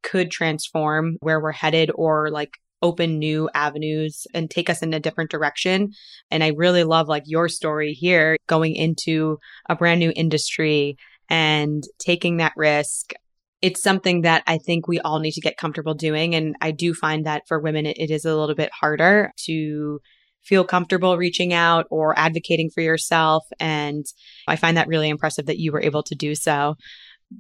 could 0.04 0.32
transform 0.32 1.18
where 1.20 1.40
we're 1.40 1.52
headed 1.52 1.92
or 1.96 2.30
like 2.32 2.58
open 2.82 3.20
new 3.20 3.50
avenues 3.54 4.26
and 4.34 4.50
take 4.50 4.70
us 4.70 4.82
in 4.82 4.94
a 4.94 5.00
different 5.00 5.32
direction. 5.32 5.91
And 6.30 6.44
I 6.44 6.54
really 6.56 6.84
love 6.84 7.08
like 7.08 7.24
your 7.26 7.48
story 7.50 7.94
here 7.94 8.38
going 8.48 8.76
into 8.76 9.38
a 9.70 9.76
brand 9.76 10.00
new 10.00 10.12
industry 10.15 10.98
and 11.30 11.84
taking 12.00 12.38
that 12.38 12.54
risk 12.56 13.13
it's 13.62 13.84
something 13.84 14.22
that 14.22 14.44
I 14.48 14.58
think 14.58 14.88
we 14.88 15.00
all 15.00 15.20
need 15.20 15.34
to 15.34 15.41
get 15.41 15.58
comfortable 15.58 15.94
doing. 15.94 16.36
And 16.36 16.56
I 16.62 16.72
do 16.72 16.94
find 16.94 17.26
that 17.26 17.44
for 17.48 17.60
women, 17.60 17.86
it, 17.86 17.98
it 17.98 18.12
is 18.12 18.26
a 18.26 18.36
little 18.36 18.56
bit 18.56 18.72
harder 18.74 19.32
to 19.46 20.00
feel 20.44 20.63
comfortable 20.63 21.17
reaching 21.17 21.54
out 21.54 21.86
or 21.91 22.17
advocating 22.17 22.72
for 22.72 22.82
yourself. 22.82 23.46
And 23.60 24.06
I 24.48 24.56
find 24.56 24.78
that 24.78 24.88
really 24.88 25.10
impressive 25.10 25.46
that 25.46 25.60
you 25.60 25.72
were 25.72 25.82
able 25.82 26.02
to 26.04 26.15
do 26.15 26.34
so. 26.34 26.76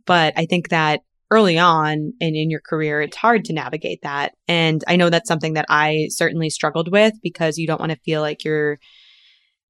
But 0.05 0.33
I 0.37 0.45
think 0.45 0.69
that 0.69 1.01
early 1.31 1.57
on 1.57 2.13
and 2.19 2.35
in 2.35 2.49
your 2.49 2.59
career, 2.59 3.01
it's 3.01 3.17
hard 3.17 3.45
to 3.45 3.53
navigate 3.53 4.01
that. 4.03 4.33
And 4.47 4.83
I 4.87 4.97
know 4.97 5.09
that's 5.09 5.27
something 5.27 5.53
that 5.53 5.65
I 5.69 6.07
certainly 6.09 6.49
struggled 6.49 6.91
with 6.91 7.13
because 7.23 7.57
you 7.57 7.65
don't 7.65 7.79
want 7.79 7.93
to 7.93 7.99
feel 7.99 8.21
like 8.21 8.43
you're 8.43 8.77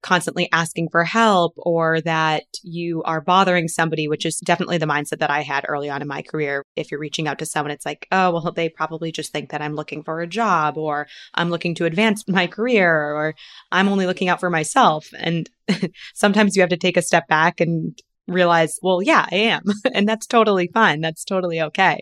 constantly 0.01 0.49
asking 0.51 0.89
for 0.89 1.03
help 1.03 1.53
or 1.57 2.01
that 2.01 2.43
you 2.63 3.03
are 3.03 3.21
bothering 3.21 3.67
somebody, 3.67 4.07
which 4.07 4.25
is 4.25 4.37
definitely 4.37 4.79
the 4.79 4.87
mindset 4.87 5.19
that 5.19 5.29
I 5.29 5.41
had 5.41 5.65
early 5.67 5.89
on 5.89 6.01
in 6.01 6.07
my 6.07 6.23
career. 6.23 6.63
If 6.75 6.89
you're 6.89 6.99
reaching 6.99 7.27
out 7.27 7.39
to 7.39 7.45
someone, 7.45 7.71
it's 7.71 7.85
like, 7.85 8.07
oh, 8.11 8.31
well, 8.31 8.51
they 8.51 8.69
probably 8.69 9.11
just 9.11 9.31
think 9.31 9.51
that 9.51 9.61
I'm 9.61 9.75
looking 9.75 10.03
for 10.03 10.21
a 10.21 10.27
job 10.27 10.77
or 10.77 11.07
I'm 11.35 11.49
looking 11.49 11.75
to 11.75 11.85
advance 11.85 12.27
my 12.27 12.47
career 12.47 12.91
or 12.91 13.35
I'm 13.71 13.87
only 13.87 14.07
looking 14.07 14.27
out 14.27 14.39
for 14.39 14.49
myself. 14.49 15.07
And 15.17 15.49
sometimes 16.15 16.55
you 16.55 16.63
have 16.63 16.71
to 16.71 16.77
take 16.77 16.97
a 16.97 17.03
step 17.03 17.27
back 17.27 17.61
and 17.61 17.97
realize, 18.31 18.79
well, 18.81 19.01
yeah, 19.01 19.25
I 19.31 19.35
am. 19.35 19.63
and 19.93 20.07
that's 20.07 20.27
totally 20.27 20.69
fine. 20.73 21.01
That's 21.01 21.23
totally 21.23 21.61
okay. 21.61 21.99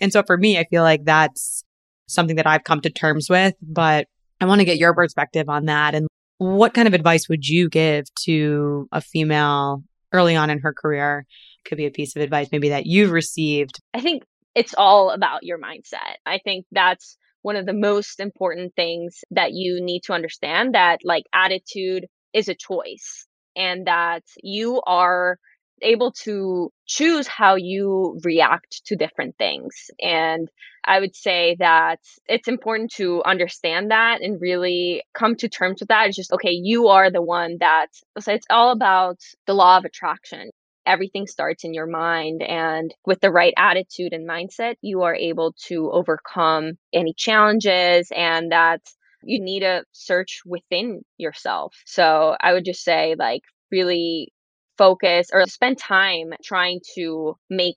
And 0.00 0.12
so 0.12 0.22
for 0.22 0.36
me, 0.36 0.58
I 0.58 0.64
feel 0.64 0.82
like 0.82 1.04
that's 1.04 1.64
something 2.06 2.36
that 2.36 2.46
I've 2.46 2.64
come 2.64 2.80
to 2.82 2.90
terms 2.90 3.28
with, 3.28 3.54
but 3.62 4.06
I 4.40 4.46
want 4.46 4.60
to 4.60 4.64
get 4.64 4.78
your 4.78 4.94
perspective 4.94 5.48
on 5.48 5.66
that 5.66 5.94
and 5.94 6.06
what 6.38 6.72
kind 6.72 6.86
of 6.86 6.94
advice 6.94 7.28
would 7.28 7.46
you 7.46 7.68
give 7.68 8.06
to 8.24 8.88
a 8.92 9.00
female 9.00 9.82
early 10.12 10.36
on 10.36 10.50
in 10.50 10.60
her 10.60 10.72
career? 10.72 11.26
Could 11.64 11.78
be 11.78 11.86
a 11.86 11.90
piece 11.90 12.14
of 12.16 12.22
advice 12.22 12.48
maybe 12.50 12.70
that 12.70 12.86
you've 12.86 13.10
received. 13.10 13.80
I 13.92 14.00
think 14.00 14.22
it's 14.54 14.74
all 14.78 15.10
about 15.10 15.42
your 15.42 15.58
mindset. 15.58 16.16
I 16.24 16.38
think 16.38 16.66
that's 16.70 17.18
one 17.42 17.56
of 17.56 17.66
the 17.66 17.74
most 17.74 18.20
important 18.20 18.74
things 18.74 19.20
that 19.32 19.52
you 19.52 19.80
need 19.82 20.02
to 20.04 20.12
understand 20.12 20.74
that 20.74 21.00
like 21.04 21.24
attitude 21.34 22.06
is 22.32 22.48
a 22.48 22.54
choice 22.54 23.26
and 23.56 23.86
that 23.86 24.22
you 24.42 24.80
are 24.86 25.38
able 25.82 26.12
to 26.24 26.70
choose 26.86 27.26
how 27.26 27.56
you 27.56 28.20
react 28.24 28.84
to 28.86 28.96
different 28.96 29.36
things. 29.36 29.90
And 30.00 30.48
I 30.84 31.00
would 31.00 31.14
say 31.14 31.56
that 31.58 32.00
it's 32.26 32.48
important 32.48 32.92
to 32.94 33.22
understand 33.24 33.90
that 33.90 34.20
and 34.22 34.40
really 34.40 35.02
come 35.14 35.36
to 35.36 35.48
terms 35.48 35.80
with 35.80 35.88
that. 35.88 36.06
It's 36.06 36.16
just, 36.16 36.32
okay, 36.32 36.52
you 36.52 36.88
are 36.88 37.10
the 37.10 37.22
one 37.22 37.56
that, 37.60 37.88
so 38.18 38.32
it's 38.32 38.46
all 38.50 38.72
about 38.72 39.18
the 39.46 39.54
law 39.54 39.76
of 39.76 39.84
attraction. 39.84 40.50
Everything 40.86 41.26
starts 41.26 41.64
in 41.64 41.74
your 41.74 41.86
mind. 41.86 42.42
And 42.42 42.94
with 43.04 43.20
the 43.20 43.30
right 43.30 43.52
attitude 43.58 44.14
and 44.14 44.26
mindset, 44.26 44.76
you 44.80 45.02
are 45.02 45.14
able 45.14 45.54
to 45.66 45.90
overcome 45.92 46.78
any 46.94 47.12
challenges 47.14 48.10
and 48.16 48.52
that 48.52 48.80
you 49.22 49.42
need 49.42 49.60
to 49.60 49.84
search 49.92 50.40
within 50.46 51.02
yourself. 51.18 51.74
So 51.84 52.36
I 52.40 52.52
would 52.54 52.64
just 52.64 52.82
say, 52.82 53.16
like, 53.18 53.42
really 53.70 54.32
focus 54.78 55.28
or 55.32 55.44
spend 55.46 55.78
time 55.78 56.32
trying 56.42 56.80
to 56.94 57.36
make 57.50 57.76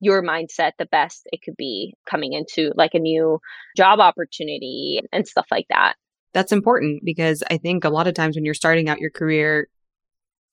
your 0.00 0.22
mindset 0.22 0.72
the 0.78 0.86
best 0.86 1.22
it 1.26 1.40
could 1.44 1.56
be 1.56 1.94
coming 2.10 2.32
into 2.32 2.72
like 2.74 2.94
a 2.94 2.98
new 2.98 3.38
job 3.76 4.00
opportunity 4.00 5.00
and 5.12 5.28
stuff 5.28 5.46
like 5.50 5.66
that. 5.68 5.94
That's 6.34 6.50
important 6.50 7.02
because 7.04 7.44
I 7.50 7.58
think 7.58 7.84
a 7.84 7.90
lot 7.90 8.08
of 8.08 8.14
times 8.14 8.36
when 8.36 8.44
you're 8.44 8.54
starting 8.54 8.88
out 8.88 8.98
your 8.98 9.10
career, 9.10 9.68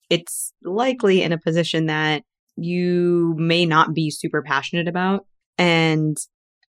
it's 0.08 0.52
likely 0.62 1.22
in 1.22 1.32
a 1.32 1.38
position 1.38 1.86
that 1.86 2.22
you 2.56 3.34
may 3.38 3.66
not 3.66 3.94
be 3.94 4.10
super 4.10 4.42
passionate 4.42 4.86
about. 4.86 5.26
And 5.58 6.16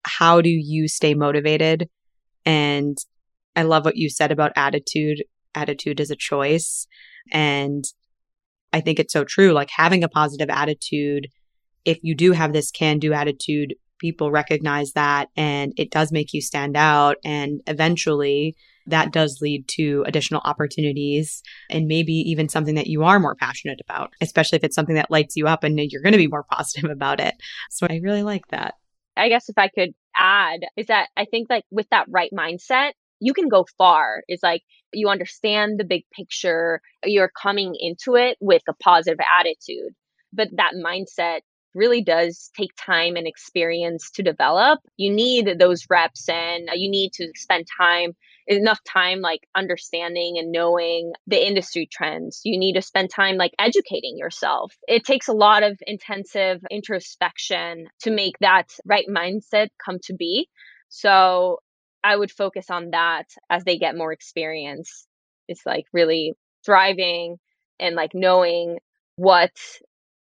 how 0.04 0.42
do 0.42 0.50
you 0.50 0.88
stay 0.88 1.14
motivated? 1.14 1.90
And 2.46 2.98
I 3.56 3.64
love 3.64 3.86
what 3.86 3.98
you 3.98 4.10
said 4.10 4.32
about 4.32 4.54
attitude. 4.56 5.24
Attitude 5.54 6.00
is 6.00 6.10
a 6.10 6.16
choice. 6.16 6.88
And 7.32 7.84
I 8.74 8.82
think 8.82 9.00
it's 9.00 9.14
so 9.14 9.24
true. 9.24 9.52
Like 9.52 9.70
having 9.76 10.04
a 10.04 10.10
positive 10.10 10.50
attitude, 10.50 11.28
if 11.86 12.00
you 12.02 12.16
do 12.16 12.32
have 12.32 12.54
this 12.54 12.72
can 12.72 13.00
do 13.00 13.14
attitude, 13.14 13.76
people 14.00 14.32
recognize 14.32 14.94
that 14.94 15.30
and 15.38 15.74
it 15.78 15.92
does 15.92 16.12
make 16.12 16.34
you 16.34 16.42
stand 16.42 16.76
out. 16.76 17.18
And 17.24 17.62
eventually 17.68 18.56
that 18.88 19.14
does 19.14 19.40
lead 19.42 19.68
to 19.68 20.04
additional 20.08 20.42
opportunities 20.44 21.44
and 21.70 21.88
maybe 21.88 22.14
even 22.14 22.50
something 22.50 22.76
that 22.76 22.88
you 22.88 23.04
are 23.04 23.20
more 23.20 23.36
passionate 23.36 23.80
about, 23.80 24.12
especially 24.22 24.58
if 24.58 24.64
it's 24.64 24.76
something 24.76 24.96
that 24.96 25.12
lights 25.12 25.36
you 25.36 25.48
up 25.48 25.64
and 25.64 25.80
you're 25.80 26.02
going 26.02 26.14
to 26.14 26.18
be 26.18 26.28
more 26.28 26.46
positive 26.52 26.90
about 26.90 27.20
it. 27.20 27.36
So 27.70 27.88
I 27.90 28.00
really 28.02 28.24
like 28.24 28.48
that. 28.48 28.76
I 29.16 29.30
guess 29.30 29.50
if 29.50 29.58
I 29.58 29.68
could 29.68 29.92
add 30.18 30.62
is 30.76 30.88
that 30.88 31.10
I 31.16 31.26
think 31.26 31.48
like 31.50 31.66
with 31.70 31.88
that 31.92 32.08
right 32.10 32.32
mindset, 32.36 32.94
you 33.20 33.34
can 33.34 33.50
go 33.50 33.66
far. 33.78 34.24
It's 34.28 34.42
like 34.42 34.64
you 34.94 35.10
understand 35.10 35.80
the 35.80 35.86
big 35.86 36.04
picture, 36.12 36.82
you're 37.04 37.32
coming 37.42 37.76
into 37.80 38.16
it 38.16 38.38
with 38.40 38.64
a 38.68 38.74
positive 38.74 39.20
attitude. 39.40 39.94
But 40.34 40.50
that 40.56 40.74
mindset 40.76 41.42
really 41.74 42.04
does 42.04 42.50
take 42.58 42.72
time 42.76 43.16
and 43.16 43.28
experience 43.28 44.12
to 44.12 44.24
develop. 44.24 44.80
You 44.98 45.12
need 45.12 45.58
those 45.60 45.86
reps 45.90 46.28
and 46.28 46.70
you 46.74 46.90
need 46.90 47.14
to 47.14 47.32
spend 47.36 47.66
time 47.78 48.14
enough 48.48 48.80
time 48.84 49.22
like 49.22 49.42
understanding 49.56 50.38
and 50.38 50.52
knowing 50.52 51.14
the 51.28 51.46
industry 51.46 51.88
trends. 51.90 52.42
You 52.44 52.60
need 52.60 52.74
to 52.74 52.82
spend 52.82 53.10
time 53.10 53.38
like 53.38 53.54
educating 53.60 54.18
yourself. 54.18 54.74
It 54.88 55.06
takes 55.06 55.28
a 55.28 55.34
lot 55.34 55.64
of 55.64 55.78
intensive 55.88 56.62
introspection 56.70 57.88
to 58.02 58.12
make 58.12 58.38
that 58.40 58.68
right 58.86 59.06
mindset 59.08 59.70
come 59.84 60.00
to 60.04 60.14
be. 60.14 60.50
So 60.90 61.60
I 62.04 62.16
would 62.16 62.32
focus 62.32 62.70
on 62.70 62.92
that 62.92 63.26
as 63.50 63.64
they 63.64 63.78
get 63.78 63.98
more 63.98 64.12
experience. 64.12 65.08
It's 65.48 65.66
like 65.66 65.86
really 65.94 66.34
thriving 66.66 67.38
and 67.80 67.96
like 67.96 68.12
knowing 68.14 68.78
what 69.16 69.52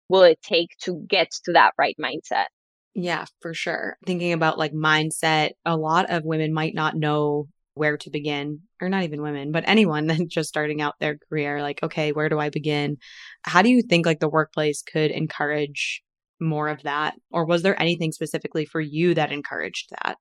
will 0.09 0.23
it 0.23 0.41
take 0.43 0.71
to 0.83 1.05
get 1.09 1.31
to 1.45 1.53
that 1.53 1.73
right 1.79 1.97
mindset. 2.01 2.47
Yeah, 2.95 3.27
for 3.43 3.53
sure. 3.53 3.99
Thinking 4.07 4.33
about 4.33 4.59
like 4.59 4.73
mindset, 4.73 5.51
a 5.65 5.77
lot 5.77 6.11
of 6.11 6.25
women 6.25 6.55
might 6.55 6.75
not 6.75 6.95
know 6.95 7.49
where 7.75 7.99
to 7.99 8.11
begin, 8.11 8.61
or 8.81 8.89
not 8.89 9.03
even 9.03 9.21
women, 9.21 9.53
but 9.53 9.65
anyone 9.67 10.07
that's 10.07 10.25
just 10.25 10.49
starting 10.49 10.81
out 10.81 10.95
their 10.99 11.19
career. 11.29 11.61
Like, 11.61 11.83
okay, 11.83 12.13
where 12.13 12.29
do 12.29 12.39
I 12.39 12.49
begin? 12.49 12.97
How 13.43 13.63
do 13.63 13.69
you 13.69 13.83
think 13.83 14.07
like 14.07 14.21
the 14.21 14.31
workplace 14.31 14.83
could 14.83 15.11
encourage 15.11 16.03
more 16.41 16.69
of 16.69 16.83
that? 16.85 17.15
Or 17.31 17.45
was 17.45 17.63
there 17.63 17.81
anything 17.81 18.13
specifically 18.13 18.65
for 18.65 18.81
you 18.81 19.15
that 19.15 19.33
encouraged 19.33 19.91
that? 19.91 20.17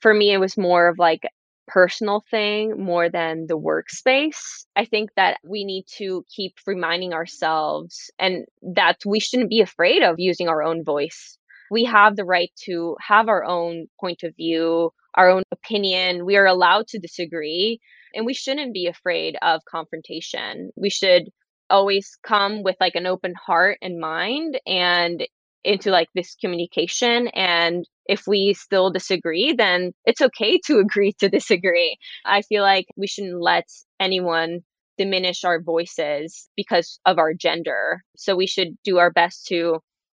For 0.00 0.12
me, 0.14 0.32
it 0.32 0.38
was 0.38 0.56
more 0.56 0.88
of 0.88 0.98
like 0.98 1.22
personal 1.66 2.22
thing 2.30 2.82
more 2.82 3.08
than 3.08 3.46
the 3.46 3.58
workspace. 3.58 4.64
I 4.76 4.84
think 4.84 5.10
that 5.16 5.38
we 5.44 5.64
need 5.64 5.84
to 5.96 6.24
keep 6.34 6.54
reminding 6.66 7.12
ourselves 7.12 8.10
and 8.18 8.44
that 8.74 8.98
we 9.06 9.20
shouldn't 9.20 9.50
be 9.50 9.60
afraid 9.60 10.02
of 10.02 10.16
using 10.18 10.48
our 10.48 10.62
own 10.62 10.84
voice. 10.84 11.38
We 11.70 11.84
have 11.84 12.16
the 12.16 12.24
right 12.24 12.50
to 12.64 12.96
have 13.00 13.28
our 13.28 13.44
own 13.44 13.86
point 13.98 14.22
of 14.22 14.36
view, 14.36 14.90
our 15.14 15.30
own 15.30 15.42
opinion. 15.50 16.26
We 16.26 16.36
are 16.36 16.46
allowed 16.46 16.88
to 16.88 16.98
disagree. 16.98 17.80
And 18.14 18.26
we 18.26 18.34
shouldn't 18.34 18.72
be 18.72 18.86
afraid 18.86 19.36
of 19.42 19.64
confrontation. 19.68 20.70
We 20.76 20.90
should 20.90 21.30
always 21.68 22.16
come 22.22 22.62
with 22.62 22.76
like 22.78 22.94
an 22.94 23.06
open 23.06 23.34
heart 23.34 23.78
and 23.82 23.98
mind 23.98 24.60
and 24.66 25.26
into 25.64 25.90
like 25.90 26.08
this 26.14 26.36
communication 26.36 27.28
and 27.28 27.86
if 28.06 28.26
we 28.26 28.54
still 28.54 28.90
disagree 28.90 29.52
then 29.56 29.92
it's 30.04 30.20
okay 30.20 30.58
to 30.64 30.78
agree 30.84 31.12
to 31.18 31.28
disagree 31.28 31.96
i 32.24 32.42
feel 32.42 32.62
like 32.62 32.86
we 32.96 33.06
shouldn't 33.06 33.40
let 33.40 33.64
anyone 34.00 34.60
diminish 34.98 35.42
our 35.44 35.60
voices 35.60 36.48
because 36.56 37.00
of 37.04 37.18
our 37.18 37.34
gender 37.34 38.02
so 38.16 38.36
we 38.36 38.46
should 38.46 38.76
do 38.84 38.98
our 38.98 39.10
best 39.10 39.46
to 39.46 39.78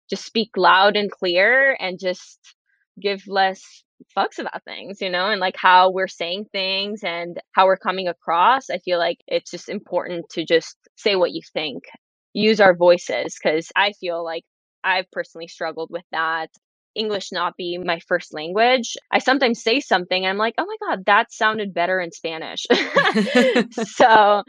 just 0.10 0.26
speak 0.26 0.50
loud 0.58 0.96
and 0.98 1.10
clear 1.12 1.76
and 1.80 2.00
just 2.00 2.40
give 3.02 3.24
less 3.28 3.84
fucks 4.18 4.40
about 4.40 4.64
things, 4.64 5.02
you 5.02 5.10
know, 5.10 5.30
and 5.30 5.40
like 5.40 5.56
how 5.58 5.92
we're 5.92 6.08
saying 6.08 6.46
things 6.52 7.02
and 7.04 7.40
how 7.54 7.66
we're 7.66 7.78
coming 7.78 8.08
across. 8.08 8.70
I 8.70 8.80
feel 8.80 9.00
like 9.00 9.18
it's 9.28 9.52
just 9.52 9.70
important 9.70 10.30
to 10.32 10.46
just 10.46 10.76
say 10.96 11.16
what 11.16 11.32
you 11.32 11.42
think, 11.54 11.84
use 12.34 12.60
our 12.60 12.76
voices, 12.76 13.38
because 13.42 13.72
I 13.76 13.94
feel 13.94 14.24
like 14.24 14.44
I've 14.84 15.10
personally 15.12 15.48
struggled 15.48 15.90
with 15.92 16.06
that. 16.12 16.50
English 16.96 17.32
not 17.32 17.58
be 17.58 17.78
my 17.78 18.00
first 18.08 18.34
language. 18.34 18.96
I 19.12 19.20
sometimes 19.20 19.62
say 19.62 19.80
something 19.80 20.24
and 20.24 20.30
I'm 20.30 20.38
like, 20.38 20.56
oh 20.58 20.66
my 20.66 20.90
God, 20.90 21.06
that 21.06 21.32
sounded 21.32 21.74
better 21.74 22.00
in 22.00 22.12
Spanish. 22.12 22.66
so 23.72 24.44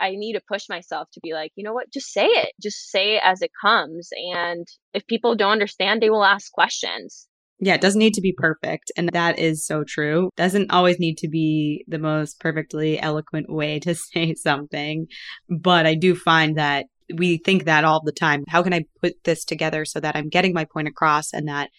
I 0.00 0.10
need 0.12 0.34
to 0.34 0.40
push 0.48 0.68
myself 0.68 1.08
to 1.12 1.20
be 1.20 1.32
like, 1.32 1.52
you 1.56 1.64
know 1.64 1.72
what, 1.72 1.92
just 1.92 2.12
say 2.12 2.26
it. 2.26 2.52
Just 2.62 2.90
say 2.90 3.16
it 3.16 3.22
as 3.24 3.42
it 3.42 3.50
comes. 3.60 4.10
And 4.34 4.66
if 4.94 5.06
people 5.06 5.34
don't 5.34 5.52
understand, 5.52 6.00
they 6.00 6.10
will 6.10 6.24
ask 6.24 6.52
questions. 6.52 7.26
Yeah, 7.60 7.74
it 7.74 7.80
doesn't 7.80 7.98
need 7.98 8.14
to 8.14 8.20
be 8.20 8.34
perfect. 8.36 8.92
And 8.96 9.08
that 9.10 9.38
is 9.38 9.66
so 9.66 9.82
true. 9.82 10.30
Doesn't 10.36 10.70
always 10.70 11.00
need 11.00 11.18
to 11.18 11.28
be 11.28 11.84
the 11.88 11.98
most 11.98 12.38
perfectly 12.38 13.00
eloquent 13.00 13.50
way 13.52 13.80
to 13.80 13.94
say 14.12 14.34
something. 14.34 15.06
But 15.48 15.86
I 15.86 15.94
do 15.94 16.14
find 16.14 16.56
that 16.56 16.86
we 17.14 17.38
think 17.38 17.64
that 17.64 17.84
all 17.84 18.02
the 18.04 18.12
time. 18.12 18.44
How 18.48 18.62
can 18.62 18.74
I 18.74 18.84
put 19.00 19.14
this 19.24 19.44
together 19.44 19.84
so 19.84 19.98
that 20.00 20.14
I'm 20.14 20.28
getting 20.28 20.52
my 20.52 20.66
point 20.66 20.88
across 20.88 21.32
and 21.32 21.48
that 21.48 21.70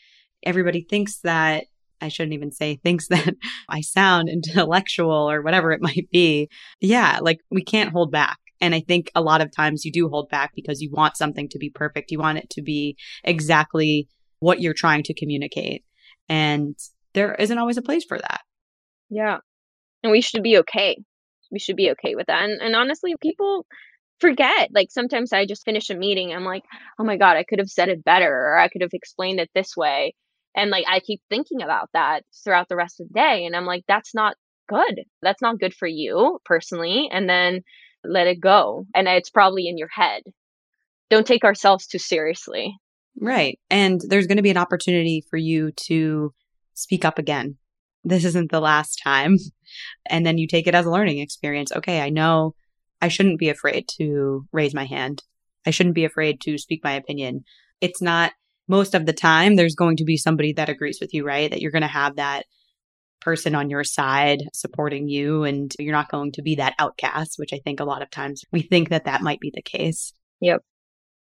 everybody 0.44 0.86
thinks 0.90 1.20
that 1.22 1.66
I 2.02 2.08
shouldn't 2.08 2.34
even 2.34 2.52
say 2.52 2.78
thinks 2.78 3.08
that 3.10 3.36
I 3.68 3.82
sound 3.82 4.30
intellectual 4.30 5.30
or 5.30 5.42
whatever 5.42 5.72
it 5.72 5.82
might 5.82 6.10
be. 6.12 6.50
Yeah, 6.82 7.20
like 7.22 7.40
we 7.50 7.64
can't 7.64 7.92
hold 7.92 8.12
back. 8.12 8.38
And 8.62 8.76
I 8.76 8.82
think 8.82 9.10
a 9.16 9.22
lot 9.22 9.42
of 9.42 9.56
times 9.56 9.86
you 9.86 9.92
do 9.92 10.10
hold 10.10 10.30
back 10.30 10.52
because 10.54 10.82
you 10.82 10.92
want 10.92 11.16
something 11.16 11.48
to 11.50 11.58
be 11.58 11.70
perfect. 11.70 12.12
You 12.12 12.20
want 12.20 12.40
it 12.40 12.50
to 12.52 12.62
be 12.62 12.98
exactly 13.24 14.08
what 14.40 14.62
you're 14.62 14.74
trying 14.74 15.04
to 15.04 15.14
communicate. 15.14 15.84
And 16.28 16.78
there 17.14 17.36
isn't 17.36 17.58
always 17.58 17.78
a 17.78 17.82
place 17.82 18.04
for 18.06 18.18
that. 18.18 18.42
Yeah. 19.10 19.38
And 20.04 20.12
we 20.12 20.22
should 20.22 20.44
be 20.44 20.58
okay. 20.60 20.98
We 21.52 21.60
should 21.60 21.78
be 21.78 21.92
okay 21.92 22.16
with 22.16 22.28
that. 22.28 22.44
And, 22.44 22.62
and 22.62 22.76
honestly, 22.76 23.16
people 23.22 23.66
forget. 24.20 24.70
Like 24.74 24.90
sometimes 24.92 25.34
I 25.34 25.46
just 25.46 25.66
finish 25.66 25.90
a 25.90 25.96
meeting. 25.96 26.34
I'm 26.34 26.46
like, 26.46 26.64
oh 27.00 27.04
my 27.04 27.18
God, 27.18 27.38
I 27.38 27.44
could 27.44 27.60
have 27.60 27.70
said 27.70 27.90
it 27.90 28.04
better 28.04 28.30
or 28.30 28.58
I 28.58 28.68
could 28.68 28.82
have 28.82 28.94
explained 28.94 29.40
it 29.40 29.50
this 29.56 29.76
way. 29.76 30.14
And 30.56 30.72
like 30.72 30.86
I 30.88 31.00
keep 31.00 31.22
thinking 31.30 31.62
about 31.62 31.90
that 31.94 32.24
throughout 32.44 32.70
the 32.70 32.76
rest 32.76 33.00
of 33.00 33.08
the 33.08 33.14
day. 33.14 33.46
And 33.46 33.56
I'm 33.56 33.66
like, 33.66 33.84
that's 33.88 34.14
not 34.14 34.36
good. 34.68 35.02
That's 35.22 35.42
not 35.42 35.60
good 35.60 35.74
for 35.74 35.88
you 35.88 36.40
personally. 36.46 37.10
And 37.12 37.30
then 37.30 37.62
let 38.04 38.28
it 38.28 38.40
go. 38.40 38.86
And 38.96 39.08
it's 39.08 39.30
probably 39.30 39.68
in 39.68 39.78
your 39.78 39.90
head. 39.92 40.24
Don't 41.10 41.28
take 41.28 41.44
ourselves 41.44 41.88
too 41.88 41.98
seriously. 41.98 42.76
Right. 43.20 43.60
And 43.70 44.00
there's 44.08 44.28
going 44.28 44.38
to 44.38 44.44
be 44.44 44.52
an 44.52 44.58
opportunity 44.58 45.24
for 45.30 45.38
you 45.38 45.72
to 45.88 46.34
speak 46.74 47.04
up 47.04 47.20
again. 47.20 47.58
This 48.04 48.24
isn't 48.26 48.52
the 48.52 48.62
last 48.62 49.02
time. 49.04 49.38
And 50.10 50.26
then 50.26 50.40
you 50.40 50.48
take 50.48 50.66
it 50.66 50.74
as 50.74 50.88
a 50.88 50.90
learning 50.90 51.20
experience. 51.20 51.72
Okay, 51.72 52.02
I 52.02 52.10
know 52.10 52.56
I 53.04 53.08
shouldn't 53.08 53.38
be 53.38 53.50
afraid 53.50 53.88
to 54.00 54.48
raise 54.52 54.74
my 54.74 54.86
hand. 54.86 55.22
I 55.64 55.70
shouldn't 55.70 55.94
be 55.94 56.06
afraid 56.06 56.42
to 56.42 56.58
speak 56.58 56.84
my 56.84 56.94
opinion. 56.94 57.44
It's 57.80 58.02
not 58.02 58.32
most 58.70 58.96
of 58.96 59.06
the 59.06 59.14
time 59.14 59.56
there's 59.56 59.76
going 59.76 59.98
to 59.98 60.06
be 60.06 60.16
somebody 60.16 60.54
that 60.54 60.70
agrees 60.70 61.00
with 61.02 61.14
you, 61.14 61.26
right? 61.26 61.50
That 61.50 61.60
you're 61.60 61.72
going 61.72 61.82
to 61.82 61.88
have 61.88 62.16
that 62.16 62.46
person 63.20 63.56
on 63.56 63.70
your 63.70 63.84
side 63.84 64.44
supporting 64.54 65.10
you 65.10 65.44
and 65.44 65.74
you're 65.78 65.92
not 65.92 66.10
going 66.10 66.32
to 66.34 66.42
be 66.42 66.56
that 66.56 66.76
outcast, 66.80 67.36
which 67.38 67.52
I 67.52 67.60
think 67.64 67.80
a 67.80 67.86
lot 67.86 68.02
of 68.02 68.10
times 68.10 68.44
we 68.52 68.62
think 68.62 68.90
that 68.90 69.06
that 69.06 69.22
might 69.22 69.40
be 69.40 69.52
the 69.54 69.62
case. 69.62 70.14
Yep. 70.40 70.62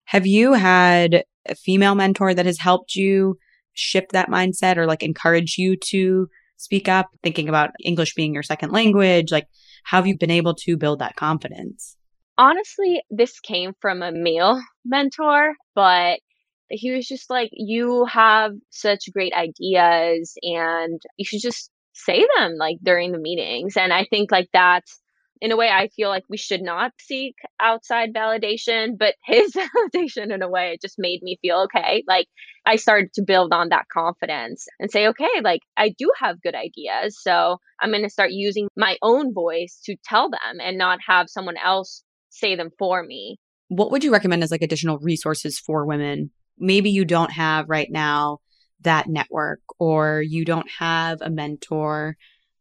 Have 0.07 0.27
you 0.27 0.55
had 0.55 1.25
a 1.49 1.55
female 1.55 1.95
mentor 1.95 2.35
that 2.35 2.47
has 2.47 2.59
helped 2.59 2.95
you 2.95 3.39
shift 3.75 4.13
that 4.13 4.31
mindset 4.31 4.77
or 4.77 4.87
like 4.87 5.03
encourage 5.03 5.57
you 5.59 5.77
to 5.91 6.29
speak 6.57 6.89
up, 6.89 7.09
thinking 7.23 7.49
about 7.49 7.71
English 7.85 8.15
being 8.15 8.35
your 8.35 8.43
second 8.43 8.73
language? 8.73 9.31
Like, 9.31 9.47
how 9.85 9.99
have 9.99 10.07
you 10.07 10.17
been 10.17 10.31
able 10.31 10.55
to 10.55 10.77
build 10.77 11.01
that 11.01 11.17
confidence? 11.17 11.97
Honestly, 12.39 13.03
this 13.11 13.41
came 13.41 13.73
from 13.81 14.03
a 14.03 14.13
male 14.13 14.61
mentor, 14.85 15.55
but 15.75 16.21
he 16.69 16.93
was 16.93 17.07
just 17.07 17.31
like, 17.31 17.51
You 17.53 18.05
have 18.07 18.53
such 18.71 19.13
great 19.13 19.33
ideas 19.33 20.35
and 20.43 21.01
you 21.17 21.25
should 21.25 21.43
just 21.43 21.71
say 21.93 22.27
them 22.37 22.57
like 22.57 22.77
during 22.83 23.13
the 23.13 23.19
meetings. 23.19 23.77
And 23.77 23.93
I 23.93 24.05
think 24.05 24.31
like 24.31 24.49
that's 24.53 25.01
in 25.43 25.53
a 25.53 25.57
way 25.57 25.69
i 25.69 25.89
feel 25.89 26.09
like 26.09 26.25
we 26.31 26.39
should 26.39 26.63
not 26.63 26.93
seek 26.99 27.35
outside 27.61 28.15
validation 28.15 28.97
but 28.99 29.15
his 29.23 29.53
validation 29.95 30.33
in 30.33 30.41
a 30.41 30.49
way 30.49 30.73
it 30.73 30.81
just 30.81 30.99
made 30.99 31.23
me 31.23 31.39
feel 31.43 31.65
okay. 31.65 32.03
Like 32.09 32.27
i 32.65 32.77
started 32.77 33.13
to 33.13 33.23
build 33.23 33.53
on 33.53 33.69
that 33.69 33.85
confidence 33.93 34.67
and 34.81 34.91
say 34.91 35.09
okay 35.09 35.29
like 35.45 35.61
i 35.77 35.91
do 35.91 36.11
have 36.19 36.41
good 36.41 36.55
ideas 36.55 37.19
so 37.21 37.59
i'm 37.81 37.91
going 37.91 38.03
to 38.03 38.09
start 38.09 38.31
using 38.31 38.69
my 38.79 38.97
own 39.03 39.35
voice 39.35 39.79
to 39.85 39.95
tell 40.07 40.31
them 40.31 40.59
and 40.59 40.79
not 40.79 41.01
have 41.07 41.29
someone 41.29 41.57
else 41.63 42.03
say 42.37 42.57
them 42.57 42.71
for 42.79 43.03
me. 43.03 43.39
What 43.69 43.91
would 43.91 44.05
you 44.05 44.13
recommend 44.13 44.43
as 44.43 44.51
like 44.51 44.63
additional 44.63 44.99
resources 44.99 45.59
for 45.59 45.85
women 45.85 46.31
maybe 46.59 46.91
you 46.91 47.05
don't 47.05 47.33
have 47.33 47.69
right 47.69 47.91
now 47.91 48.39
that 48.81 49.09
network 49.09 49.61
or 49.79 50.23
you 50.23 50.45
don't 50.45 50.69
have 50.79 51.21
a 51.21 51.31
mentor 51.31 52.17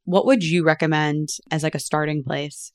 what 0.05 0.27
would 0.27 0.43
you 0.43 0.63
recommend 0.63 1.29
as 1.51 1.63
like 1.63 1.75
a 1.75 1.79
starting 1.79 2.23
place? 2.23 2.71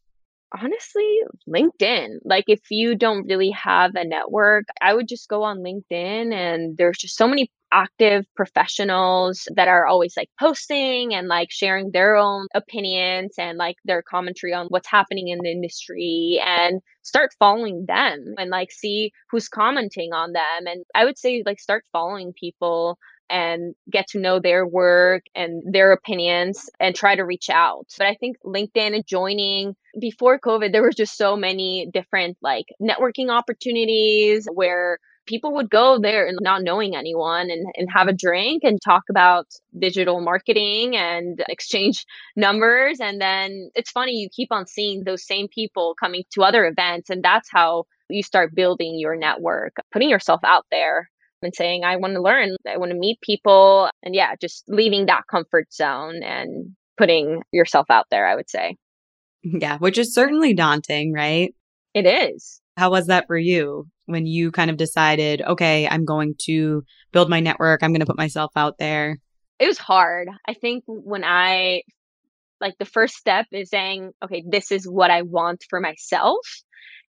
Honestly, 0.52 1.20
LinkedIn. 1.48 2.18
Like 2.24 2.44
if 2.48 2.60
you 2.70 2.96
don't 2.96 3.26
really 3.26 3.52
have 3.52 3.94
a 3.94 4.04
network, 4.04 4.64
I 4.82 4.92
would 4.92 5.08
just 5.08 5.28
go 5.28 5.44
on 5.44 5.58
LinkedIn 5.58 6.34
and 6.34 6.76
there's 6.76 6.98
just 6.98 7.16
so 7.16 7.28
many 7.28 7.50
active 7.72 8.24
professionals 8.36 9.46
that 9.54 9.68
are 9.68 9.86
always 9.86 10.14
like 10.16 10.28
posting 10.38 11.14
and 11.14 11.28
like 11.28 11.48
sharing 11.50 11.90
their 11.92 12.16
own 12.16 12.46
opinions 12.54 13.34
and 13.38 13.58
like 13.58 13.76
their 13.84 14.02
commentary 14.02 14.52
on 14.52 14.66
what's 14.68 14.88
happening 14.88 15.28
in 15.28 15.38
the 15.42 15.50
industry 15.50 16.40
and 16.44 16.80
start 17.02 17.30
following 17.38 17.84
them 17.86 18.34
and 18.38 18.50
like 18.50 18.70
see 18.72 19.12
who's 19.30 19.48
commenting 19.48 20.12
on 20.12 20.32
them 20.32 20.66
and 20.66 20.84
I 20.94 21.04
would 21.04 21.18
say 21.18 21.42
like 21.46 21.60
start 21.60 21.84
following 21.92 22.32
people 22.32 22.98
and 23.30 23.74
get 23.90 24.08
to 24.08 24.18
know 24.18 24.40
their 24.40 24.66
work 24.66 25.22
and 25.34 25.62
their 25.72 25.92
opinions 25.92 26.68
and 26.80 26.94
try 26.94 27.14
to 27.14 27.24
reach 27.24 27.48
out. 27.48 27.86
But 27.96 28.08
I 28.08 28.14
think 28.16 28.36
LinkedIn 28.44 28.94
and 28.94 29.06
joining 29.06 29.76
before 29.98 30.40
COVID, 30.40 30.72
there 30.72 30.82
were 30.82 30.90
just 30.90 31.16
so 31.16 31.36
many 31.36 31.88
different 31.92 32.36
like 32.42 32.66
networking 32.82 33.30
opportunities 33.30 34.48
where 34.52 34.98
people 35.30 35.54
would 35.54 35.70
go 35.70 35.98
there 36.00 36.26
and 36.26 36.36
not 36.42 36.64
knowing 36.64 36.96
anyone 36.96 37.50
and, 37.50 37.64
and 37.76 37.88
have 37.88 38.08
a 38.08 38.12
drink 38.12 38.64
and 38.64 38.80
talk 38.84 39.04
about 39.08 39.46
digital 39.78 40.20
marketing 40.20 40.96
and 40.96 41.42
exchange 41.48 42.04
numbers. 42.36 42.98
And 43.00 43.20
then 43.20 43.70
it's 43.76 43.92
funny, 43.92 44.12
you 44.12 44.28
keep 44.28 44.48
on 44.50 44.66
seeing 44.66 45.04
those 45.04 45.24
same 45.24 45.46
people 45.46 45.94
coming 45.98 46.24
to 46.32 46.42
other 46.42 46.66
events. 46.66 47.10
And 47.10 47.22
that's 47.22 47.48
how 47.50 47.84
you 48.08 48.24
start 48.24 48.56
building 48.56 48.98
your 48.98 49.14
network, 49.16 49.76
putting 49.92 50.10
yourself 50.10 50.40
out 50.42 50.66
there 50.72 51.08
and 51.42 51.54
saying, 51.54 51.84
I 51.84 51.96
want 51.96 52.14
to 52.14 52.20
learn, 52.20 52.56
I 52.68 52.76
want 52.76 52.90
to 52.90 52.98
meet 52.98 53.20
people. 53.20 53.88
And 54.02 54.14
yeah, 54.14 54.34
just 54.40 54.64
leaving 54.66 55.06
that 55.06 55.28
comfort 55.30 55.72
zone 55.72 56.24
and 56.24 56.74
putting 56.98 57.42
yourself 57.52 57.86
out 57.88 58.06
there, 58.10 58.26
I 58.26 58.34
would 58.34 58.50
say. 58.50 58.76
Yeah, 59.42 59.78
which 59.78 59.96
is 59.96 60.12
certainly 60.12 60.54
daunting, 60.54 61.12
right? 61.12 61.54
It 61.94 62.06
is. 62.06 62.59
How 62.76 62.90
was 62.90 63.06
that 63.06 63.26
for 63.26 63.36
you 63.36 63.86
when 64.06 64.26
you 64.26 64.50
kind 64.50 64.70
of 64.70 64.76
decided, 64.76 65.42
okay, 65.42 65.86
I'm 65.88 66.04
going 66.04 66.34
to 66.42 66.82
build 67.12 67.28
my 67.28 67.40
network, 67.40 67.82
I'm 67.82 67.92
going 67.92 68.00
to 68.00 68.06
put 68.06 68.18
myself 68.18 68.52
out 68.56 68.78
there? 68.78 69.18
It 69.58 69.66
was 69.66 69.78
hard. 69.78 70.28
I 70.48 70.54
think 70.54 70.84
when 70.86 71.22
I, 71.24 71.82
like, 72.60 72.78
the 72.78 72.86
first 72.86 73.14
step 73.14 73.46
is 73.52 73.70
saying, 73.70 74.12
okay, 74.24 74.42
this 74.48 74.72
is 74.72 74.88
what 74.88 75.10
I 75.10 75.22
want 75.22 75.64
for 75.68 75.80
myself. 75.80 76.46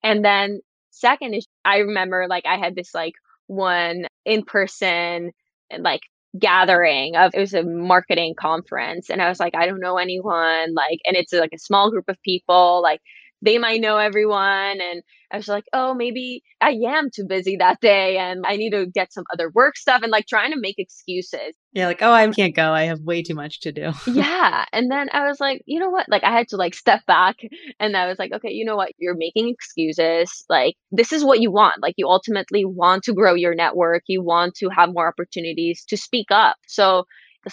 And 0.02 0.24
then 0.24 0.60
second 0.96 1.34
is 1.34 1.46
I 1.64 1.78
remember 1.78 2.26
like 2.28 2.44
I 2.46 2.56
had 2.56 2.74
this 2.74 2.94
like 2.94 3.14
one 3.46 4.06
in 4.24 4.42
person 4.44 5.32
eh, 5.70 5.78
like 5.80 6.00
gathering 6.38 7.16
of 7.16 7.32
it 7.34 7.40
was 7.40 7.54
a 7.54 7.62
marketing 7.62 8.34
conference 8.38 9.08
and 9.08 9.22
I 9.22 9.28
was 9.28 9.40
like 9.40 9.54
I 9.54 9.66
don't 9.66 9.80
know 9.80 9.96
anyone 9.96 10.74
like 10.74 10.98
and 11.06 11.16
it's 11.16 11.32
like 11.32 11.52
a 11.54 11.58
small 11.58 11.90
group 11.90 12.06
of 12.08 12.20
people 12.22 12.82
like 12.82 13.00
they 13.46 13.58
might 13.58 13.80
know 13.80 13.96
everyone. 13.96 14.80
And 14.80 15.02
I 15.30 15.36
was 15.36 15.48
like, 15.48 15.64
oh, 15.72 15.94
maybe 15.94 16.42
I 16.60 16.70
am 16.86 17.10
too 17.10 17.24
busy 17.26 17.56
that 17.56 17.80
day 17.80 18.18
and 18.18 18.44
I 18.46 18.56
need 18.56 18.70
to 18.70 18.86
get 18.86 19.12
some 19.12 19.24
other 19.32 19.50
work 19.50 19.76
stuff 19.76 20.02
and 20.02 20.10
like 20.10 20.26
trying 20.26 20.52
to 20.52 20.60
make 20.60 20.78
excuses. 20.78 21.54
Yeah, 21.72 21.86
like, 21.86 22.02
oh, 22.02 22.12
I 22.12 22.26
can't 22.28 22.54
go. 22.54 22.72
I 22.72 22.84
have 22.84 23.00
way 23.00 23.22
too 23.22 23.34
much 23.34 23.60
to 23.60 23.72
do. 23.72 23.92
yeah. 24.06 24.64
And 24.72 24.90
then 24.90 25.08
I 25.12 25.26
was 25.26 25.40
like, 25.40 25.62
you 25.66 25.78
know 25.80 25.90
what? 25.90 26.08
Like, 26.08 26.24
I 26.24 26.32
had 26.32 26.48
to 26.48 26.56
like 26.56 26.74
step 26.74 27.04
back 27.06 27.36
and 27.80 27.96
I 27.96 28.06
was 28.06 28.18
like, 28.18 28.32
okay, 28.32 28.50
you 28.50 28.64
know 28.64 28.76
what? 28.76 28.92
You're 28.98 29.16
making 29.16 29.48
excuses. 29.48 30.44
Like, 30.48 30.76
this 30.90 31.12
is 31.12 31.24
what 31.24 31.40
you 31.40 31.50
want. 31.50 31.82
Like, 31.82 31.94
you 31.96 32.08
ultimately 32.08 32.64
want 32.64 33.04
to 33.04 33.14
grow 33.14 33.34
your 33.34 33.54
network, 33.54 34.04
you 34.06 34.22
want 34.22 34.54
to 34.56 34.68
have 34.68 34.92
more 34.92 35.08
opportunities 35.08 35.84
to 35.88 35.96
speak 35.96 36.26
up. 36.30 36.56
So, 36.66 37.04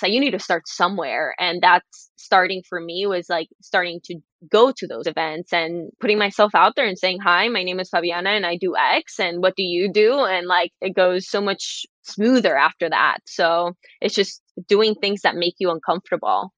like 0.02 0.12
you 0.12 0.20
need 0.20 0.32
to 0.32 0.40
start 0.40 0.68
somewhere 0.68 1.36
and 1.40 1.62
that's 1.62 2.10
starting 2.16 2.64
for 2.68 2.80
me 2.80 3.06
was 3.06 3.30
like 3.30 3.48
starting 3.62 4.00
to 4.04 4.16
go 4.50 4.72
to 4.76 4.88
those 4.88 5.08
events 5.08 5.54
and 5.54 5.92
putting 6.00 6.18
myself 6.18 6.56
out 6.56 6.74
there 6.76 6.86
and 6.86 6.98
saying 6.98 7.20
hi 7.24 7.48
my 7.48 7.64
name 7.64 7.80
is 7.80 7.90
fabiana 7.90 8.36
and 8.36 8.46
i 8.46 8.58
do 8.58 8.76
x 8.76 9.20
and 9.20 9.42
what 9.42 9.56
do 9.56 9.64
you 9.64 9.92
do? 9.92 10.24
And 10.24 10.48
like 10.48 10.72
it 10.82 10.96
goes 10.96 11.30
so 11.30 11.42
much 11.42 11.86
smoother 12.04 12.56
after 12.56 12.90
that. 12.90 13.18
So 13.26 13.74
it's 14.02 14.16
just 14.16 14.42
doing 14.68 14.96
things 14.96 15.22
that 15.22 15.36
make 15.36 15.56
you 15.60 15.72
uncomfortable. 15.72 16.54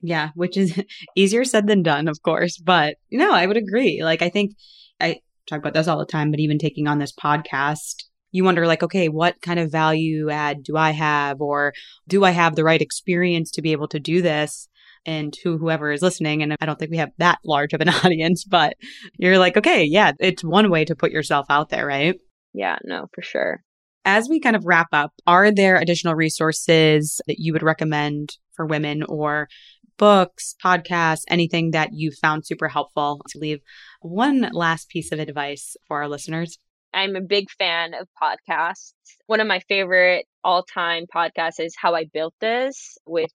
Yeah 0.00 0.30
which 0.34 0.56
is 0.56 0.82
easier 1.16 1.44
said 1.44 1.66
than 1.66 1.82
done 1.82 2.08
of 2.08 2.22
course 2.22 2.58
but 2.58 2.96
no 3.10 3.32
i 3.32 3.46
would 3.46 3.56
agree. 3.56 4.02
Like 4.02 4.22
i 4.22 4.28
think 4.28 4.52
i 5.00 5.20
talk 5.48 5.58
about 5.58 5.74
this 5.74 5.88
all 5.88 5.98
the 5.98 6.06
time 6.06 6.30
but 6.30 6.40
even 6.40 6.58
taking 6.58 6.88
on 6.88 6.98
this 6.98 7.12
podcast 7.12 8.04
you 8.34 8.42
wonder 8.42 8.66
like, 8.66 8.82
okay, 8.82 9.08
what 9.08 9.40
kind 9.40 9.60
of 9.60 9.70
value 9.70 10.28
add 10.28 10.64
do 10.64 10.76
I 10.76 10.90
have? 10.90 11.40
Or 11.40 11.72
do 12.08 12.24
I 12.24 12.32
have 12.32 12.56
the 12.56 12.64
right 12.64 12.82
experience 12.82 13.52
to 13.52 13.62
be 13.62 13.70
able 13.70 13.86
to 13.88 14.00
do 14.00 14.22
this? 14.22 14.68
And 15.06 15.32
to 15.42 15.56
whoever 15.58 15.92
is 15.92 16.02
listening, 16.02 16.42
and 16.42 16.56
I 16.60 16.66
don't 16.66 16.78
think 16.78 16.90
we 16.90 16.96
have 16.96 17.12
that 17.18 17.38
large 17.44 17.74
of 17.74 17.80
an 17.80 17.88
audience, 18.04 18.42
but 18.42 18.74
you're 19.18 19.38
like, 19.38 19.56
okay, 19.56 19.84
yeah, 19.84 20.12
it's 20.18 20.42
one 20.42 20.68
way 20.70 20.84
to 20.86 20.96
put 20.96 21.12
yourself 21.12 21.46
out 21.48 21.68
there, 21.68 21.86
right? 21.86 22.16
Yeah, 22.54 22.78
no, 22.82 23.06
for 23.14 23.22
sure. 23.22 23.62
As 24.04 24.28
we 24.28 24.40
kind 24.40 24.56
of 24.56 24.64
wrap 24.64 24.88
up, 24.92 25.12
are 25.26 25.52
there 25.52 25.76
additional 25.76 26.14
resources 26.14 27.20
that 27.26 27.36
you 27.38 27.52
would 27.52 27.62
recommend 27.62 28.30
for 28.54 28.66
women 28.66 29.04
or 29.04 29.48
books, 29.96 30.56
podcasts, 30.64 31.22
anything 31.28 31.70
that 31.70 31.90
you 31.92 32.10
found 32.10 32.46
super 32.46 32.68
helpful 32.68 33.20
to 33.28 33.38
leave 33.38 33.60
one 34.00 34.48
last 34.52 34.88
piece 34.88 35.12
of 35.12 35.20
advice 35.20 35.76
for 35.86 35.98
our 35.98 36.08
listeners? 36.08 36.58
I'm 36.94 37.16
a 37.16 37.20
big 37.20 37.50
fan 37.50 37.94
of 37.94 38.08
podcasts. 38.22 38.92
One 39.26 39.40
of 39.40 39.46
my 39.46 39.60
favorite 39.68 40.26
all 40.44 40.62
time 40.62 41.06
podcasts 41.12 41.58
is 41.58 41.74
How 41.76 41.94
I 41.94 42.04
Built 42.04 42.34
This 42.40 42.96
with 43.06 43.30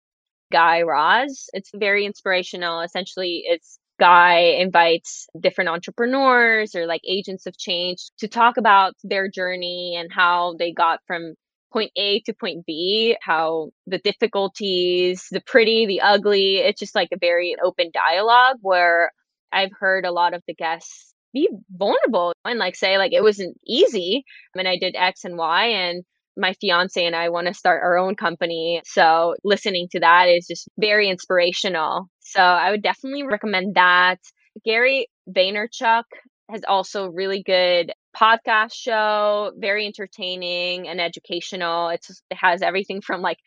Guy 0.52 0.84
Raz. 0.84 1.50
It's 1.54 1.70
very 1.76 2.06
inspirational. 2.06 2.82
Essentially, 2.82 3.44
it's 3.46 3.78
Guy 4.00 4.56
invites 4.60 5.28
different 5.38 5.70
entrepreneurs 5.70 6.74
or 6.74 6.88
like 6.88 7.02
agents 7.06 7.46
of 7.46 7.58
change 7.58 8.10
to 8.20 8.30
talk 8.30 8.56
about 8.56 8.94
their 9.04 9.30
journey 9.30 9.98
and 10.00 10.10
how 10.12 10.56
they 10.58 10.72
got 10.72 11.02
from 11.06 11.34
point 11.74 11.92
A 11.98 12.22
to 12.22 12.34
point 12.34 12.66
B, 12.66 13.18
how 13.22 13.72
the 13.88 14.00
difficulties, 14.00 15.28
the 15.32 15.42
pretty, 15.42 15.86
the 15.86 16.02
ugly, 16.02 16.58
it's 16.58 16.80
just 16.80 16.96
like 16.96 17.10
a 17.12 17.18
very 17.20 17.56
open 17.62 17.92
dialogue 17.94 18.56
where 18.62 19.12
I've 19.52 19.72
heard 19.78 20.06
a 20.06 20.12
lot 20.12 20.34
of 20.34 20.44
the 20.48 20.56
guests 20.56 21.09
be 21.34 21.50
vulnerable 21.72 22.34
and 22.46 22.60
like 22.60 22.76
say 22.76 22.98
like 22.98 23.14
it 23.14 23.24
wasn't 23.24 23.58
easy 23.66 24.24
I 24.54 24.58
mean, 24.58 24.68
I 24.68 24.78
did 24.78 24.96
X 24.96 25.24
and 25.26 25.38
Y 25.38 25.66
and 25.66 26.04
my 26.38 26.54
fiance 26.54 27.04
and 27.04 27.16
I 27.16 27.30
want 27.30 27.48
to 27.48 27.54
start 27.54 27.84
our 27.84 27.98
own 27.98 28.16
company. 28.16 28.82
So 28.86 29.36
listening 29.44 29.88
to 29.92 30.00
that 30.00 30.26
is 30.30 30.48
just 30.48 30.70
very 30.78 31.10
inspirational. 31.10 32.10
So 32.22 32.42
I 32.42 32.72
would 32.72 32.82
definitely 32.82 33.24
recommend 33.24 33.76
that. 33.76 34.20
Gary 34.66 35.08
Vaynerchuk 35.30 36.04
has 36.50 36.62
also 36.68 37.08
really 37.08 37.44
good 37.44 37.94
podcast 38.16 38.74
show, 38.74 39.52
very 39.58 39.86
entertaining 39.86 40.88
and 40.88 41.00
educational. 41.00 41.90
It's 41.90 42.10
it 42.30 42.38
has 42.38 42.62
everything 42.62 43.02
from 43.02 43.22
like 43.22 43.38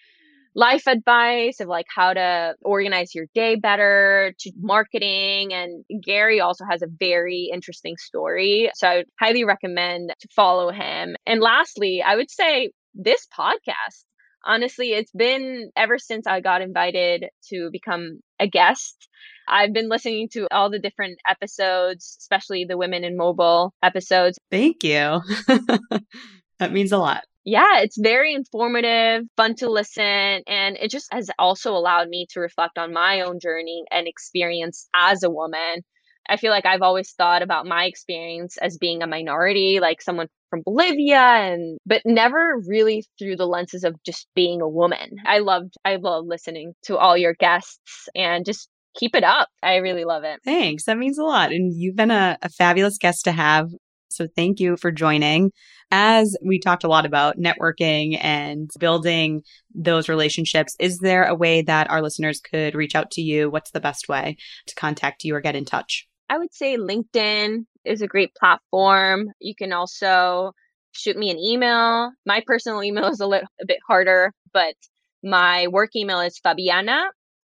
life 0.55 0.87
advice 0.87 1.61
of 1.61 1.69
like 1.69 1.87
how 1.95 2.13
to 2.13 2.55
organize 2.63 3.15
your 3.15 3.27
day 3.35 3.57
better 3.57 4.35
to 4.41 4.53
marketing. 4.59 5.53
And 5.53 5.85
Gary 6.03 6.41
also 6.41 6.65
has 6.69 6.83
a 6.83 6.87
very 6.87 7.51
interesting 7.53 7.97
story. 7.97 8.71
So 8.75 8.89
I 8.89 8.97
would 8.99 9.07
highly 9.19 9.45
recommend 9.45 10.13
to 10.21 10.29
follow 10.35 10.71
him. 10.71 11.17
And 11.27 11.41
lastly, 11.41 12.03
I 12.03 12.17
would 12.17 12.31
say 12.31 12.73
this 12.95 13.27
podcast. 13.37 14.05
Honestly, 14.45 14.93
it's 14.93 15.13
been 15.13 15.71
ever 15.77 15.99
since 15.99 16.27
I 16.27 16.41
got 16.41 16.63
invited 16.63 17.27
to 17.51 17.71
become 17.71 18.21
a 18.41 18.49
guest. 18.49 19.09
I've 19.47 19.73
been 19.73 19.89
listening 19.89 20.29
to 20.33 20.49
all 20.51 20.71
the 20.71 20.79
different 20.81 21.19
episodes, 21.29 22.17
especially 22.21 22.65
the 22.65 22.77
Women 22.77 23.05
in 23.05 23.17
Mobile 23.17 23.73
episodes. 23.83 24.39
Thank 24.51 24.83
you. 24.83 25.21
that 26.63 26.73
means 26.73 26.93
a 26.93 26.99
lot 26.99 27.23
yeah, 27.45 27.81
it's 27.81 27.99
very 27.99 28.35
informative, 28.35 29.25
fun 29.37 29.57
to 29.57 29.69
listen, 29.69 30.05
and 30.47 30.77
it 30.81 30.91
just 30.91 31.13
has 31.13 31.29
also 31.39 31.73
allowed 31.73 32.09
me 32.09 32.27
to 32.31 32.41
reflect 32.41 32.79
on 32.79 32.93
my 32.93 33.23
own 33.23 33.41
journey 33.41 33.85
and 33.91 34.07
experience 34.07 34.89
as 34.95 35.23
a 35.25 35.31
woman. 35.31 35.83
I 36.29 36.37
feel 36.37 36.53
like 36.53 36.67
I've 36.67 36.83
always 36.83 37.13
thought 37.13 37.43
about 37.43 37.67
my 37.67 37.87
experience 37.87 38.57
as 38.59 38.79
being 38.79 39.03
a 39.03 39.09
minority, 39.09 39.81
like 39.81 40.01
someone 40.01 40.29
from 40.51 40.63
Bolivia 40.65 41.19
and 41.19 41.79
but 41.85 42.03
never 42.05 42.61
really 42.69 43.05
through 43.19 43.37
the 43.37 43.47
lenses 43.47 43.83
of 43.83 44.01
just 44.05 44.29
being 44.37 44.61
a 44.61 44.69
woman. 44.69 45.17
I 45.27 45.39
loved 45.39 45.75
I 45.85 45.97
love 45.97 46.27
listening 46.27 46.75
to 46.85 46.97
all 46.97 47.17
your 47.17 47.35
guests 47.35 48.09
and 48.15 48.45
just 48.45 48.69
keep 48.95 49.17
it 49.17 49.25
up. 49.25 49.49
I 49.63 49.77
really 49.77 50.05
love 50.05 50.23
it. 50.23 50.41
Thanks. 50.45 50.85
That 50.85 50.99
means 50.99 51.19
a 51.19 51.25
lot. 51.25 51.51
And 51.51 51.73
you've 51.75 51.97
been 51.97 52.11
a, 52.11 52.39
a 52.41 52.49
fabulous 52.51 52.99
guest 52.99 53.25
to 53.25 53.33
have. 53.33 53.71
So 54.17 54.29
thank 54.37 54.61
you 54.61 54.77
for 54.77 54.91
joining. 54.91 55.51
As 55.91 56.37
we 56.45 56.59
talked 56.59 56.85
a 56.85 56.89
lot 56.89 57.05
about 57.05 57.39
networking 57.39 58.19
and 58.21 58.71
building 58.79 59.43
those 59.75 60.09
relationships, 60.09 60.75
is 60.79 60.99
there 60.99 61.25
a 61.25 61.35
way 61.35 61.63
that 61.63 61.91
our 61.91 62.01
listeners 62.01 62.41
could 62.41 62.75
reach 62.75 62.95
out 62.95 63.11
to 63.13 63.21
you? 63.21 63.51
What's 63.51 63.73
the 63.73 63.81
best 63.81 64.09
way 64.09 64.37
to 64.67 64.75
contact 64.75 65.25
you 65.25 65.35
or 65.35 65.41
get 65.41 65.57
in 65.57 65.65
touch? 65.65 66.09
I 66.31 66.39
would 66.39 66.55
say 66.55 66.79
LinkedIn 66.79 67.67
is 67.85 68.01
a 68.01 68.07
great 68.07 68.35
platform. 68.35 69.33
You 69.39 69.55
can 69.55 69.73
also 69.73 70.53
shoot 70.93 71.17
me 71.17 71.31
an 71.31 71.39
email. 71.39 72.13
My 72.25 72.43
personal 72.47 72.83
email 72.83 73.09
is 73.09 73.21
a 73.21 73.27
little 73.27 73.49
a 73.61 73.67
bit 73.67 73.81
harder, 73.87 74.33
but 74.53 74.75
my 75.23 75.67
work 75.69 75.95
email 75.95 76.21
is 76.21 76.41
Fabiana, 76.45 77.05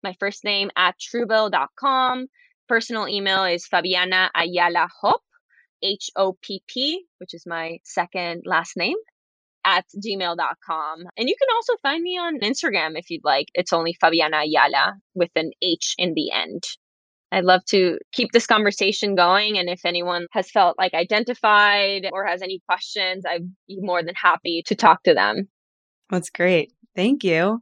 my 0.03 0.15
first 0.19 0.45
name 0.45 0.71
at 0.77 0.95
truebill.com. 0.99 2.27
Personal 2.69 3.09
email 3.09 3.45
is 3.45 3.69
Fabiana 3.69 4.31
Ayala 4.35 4.89
Hopp 5.01 5.21
H 5.83 6.11
O 6.17 6.37
P 6.41 6.63
P, 6.67 7.05
which 7.19 7.35
is 7.35 7.45
my 7.47 7.79
second 7.85 8.43
last 8.47 8.77
name, 8.77 8.97
at 9.65 9.85
gmail.com. 9.97 10.99
And 11.17 11.29
you 11.29 11.35
can 11.39 11.49
also 11.55 11.75
find 11.83 12.03
me 12.03 12.19
on 12.19 12.41
Instagram 12.41 12.99
if 12.99 13.11
you'd 13.11 13.25
like. 13.25 13.49
It's 13.55 13.73
only 13.73 13.95
Fabiana 14.03 14.45
Ayala 14.45 14.95
with 15.15 15.31
an 15.37 15.51
H 15.63 15.95
in 15.99 16.15
the 16.15 16.33
end. 16.33 16.63
I'd 17.33 17.45
love 17.45 17.65
to 17.71 17.99
keep 18.13 18.31
this 18.33 18.47
conversation 18.47 19.15
going. 19.15 19.57
And 19.59 19.71
if 19.71 19.87
anyone 19.87 20.27
has 20.33 20.51
felt 20.51 20.77
like 20.79 20.93
identified 20.93 22.07
or 22.13 22.27
has 22.27 22.43
any 22.43 22.61
questions, 22.69 23.25
I'd 23.27 23.49
be 23.67 23.79
more 23.81 24.03
than 24.03 24.15
happy 24.15 24.63
to 24.67 24.75
talk 24.75 25.03
to 25.05 25.15
them. 25.15 25.49
That's 26.13 26.31
great. 26.31 26.73
Thank 26.95 27.25
you. 27.25 27.61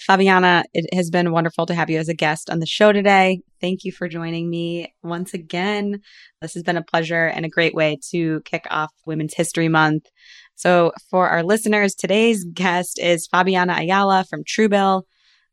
Fabiana, 0.00 0.64
it 0.72 0.92
has 0.94 1.10
been 1.10 1.32
wonderful 1.32 1.66
to 1.66 1.74
have 1.74 1.90
you 1.90 1.98
as 1.98 2.08
a 2.08 2.14
guest 2.14 2.48
on 2.48 2.58
the 2.58 2.66
show 2.66 2.92
today. 2.92 3.42
Thank 3.60 3.84
you 3.84 3.92
for 3.92 4.08
joining 4.08 4.48
me 4.48 4.94
once 5.02 5.34
again. 5.34 6.00
This 6.40 6.54
has 6.54 6.62
been 6.62 6.78
a 6.78 6.82
pleasure 6.82 7.26
and 7.26 7.44
a 7.44 7.50
great 7.50 7.74
way 7.74 7.98
to 8.10 8.40
kick 8.46 8.66
off 8.70 8.90
Women's 9.04 9.34
History 9.34 9.68
Month. 9.68 10.06
So, 10.54 10.92
for 11.10 11.28
our 11.28 11.42
listeners, 11.42 11.94
today's 11.94 12.44
guest 12.44 12.98
is 12.98 13.28
Fabiana 13.28 13.78
Ayala 13.78 14.24
from 14.24 14.44
Truebill. 14.44 15.02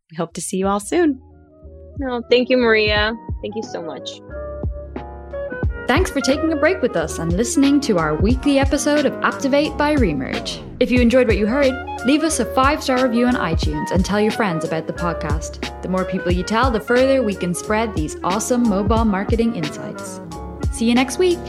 We 0.09 0.15
hope 0.15 0.33
to 0.35 0.41
see 0.41 0.55
you 0.55 0.67
all 0.67 0.79
soon. 0.79 1.21
No, 1.99 2.21
thank 2.29 2.49
you, 2.49 2.55
Maria. 2.55 3.13
Thank 3.41 3.55
you 3.57 3.63
so 3.63 3.81
much. 3.81 4.21
Thanks 5.87 6.11
for 6.11 6.19
taking 6.19 6.51
a 6.51 6.55
break 6.57 6.81
with 6.81 6.97
us 6.97 7.17
and 7.17 7.31
listening 7.31 7.79
to 7.81 7.97
our 7.97 8.13
weekly 8.13 8.59
episode 8.59 9.05
of 9.05 9.13
Apptivate 9.21 9.77
by 9.77 9.95
Remerge. 9.95 10.61
If 10.81 10.91
you 10.91 10.99
enjoyed 10.99 11.27
what 11.27 11.37
you 11.37 11.47
heard, 11.47 11.73
leave 12.05 12.23
us 12.23 12.41
a 12.41 12.45
five 12.53 12.83
star 12.83 13.07
review 13.07 13.25
on 13.25 13.35
iTunes 13.35 13.91
and 13.91 14.03
tell 14.03 14.19
your 14.19 14.33
friends 14.33 14.65
about 14.65 14.85
the 14.85 14.91
podcast. 14.91 15.81
The 15.81 15.87
more 15.87 16.03
people 16.03 16.29
you 16.29 16.43
tell, 16.43 16.69
the 16.71 16.81
further 16.81 17.23
we 17.23 17.33
can 17.33 17.53
spread 17.53 17.95
these 17.95 18.17
awesome 18.21 18.67
mobile 18.67 19.05
marketing 19.05 19.55
insights. 19.55 20.19
See 20.73 20.89
you 20.89 20.93
next 20.93 21.19
week. 21.19 21.39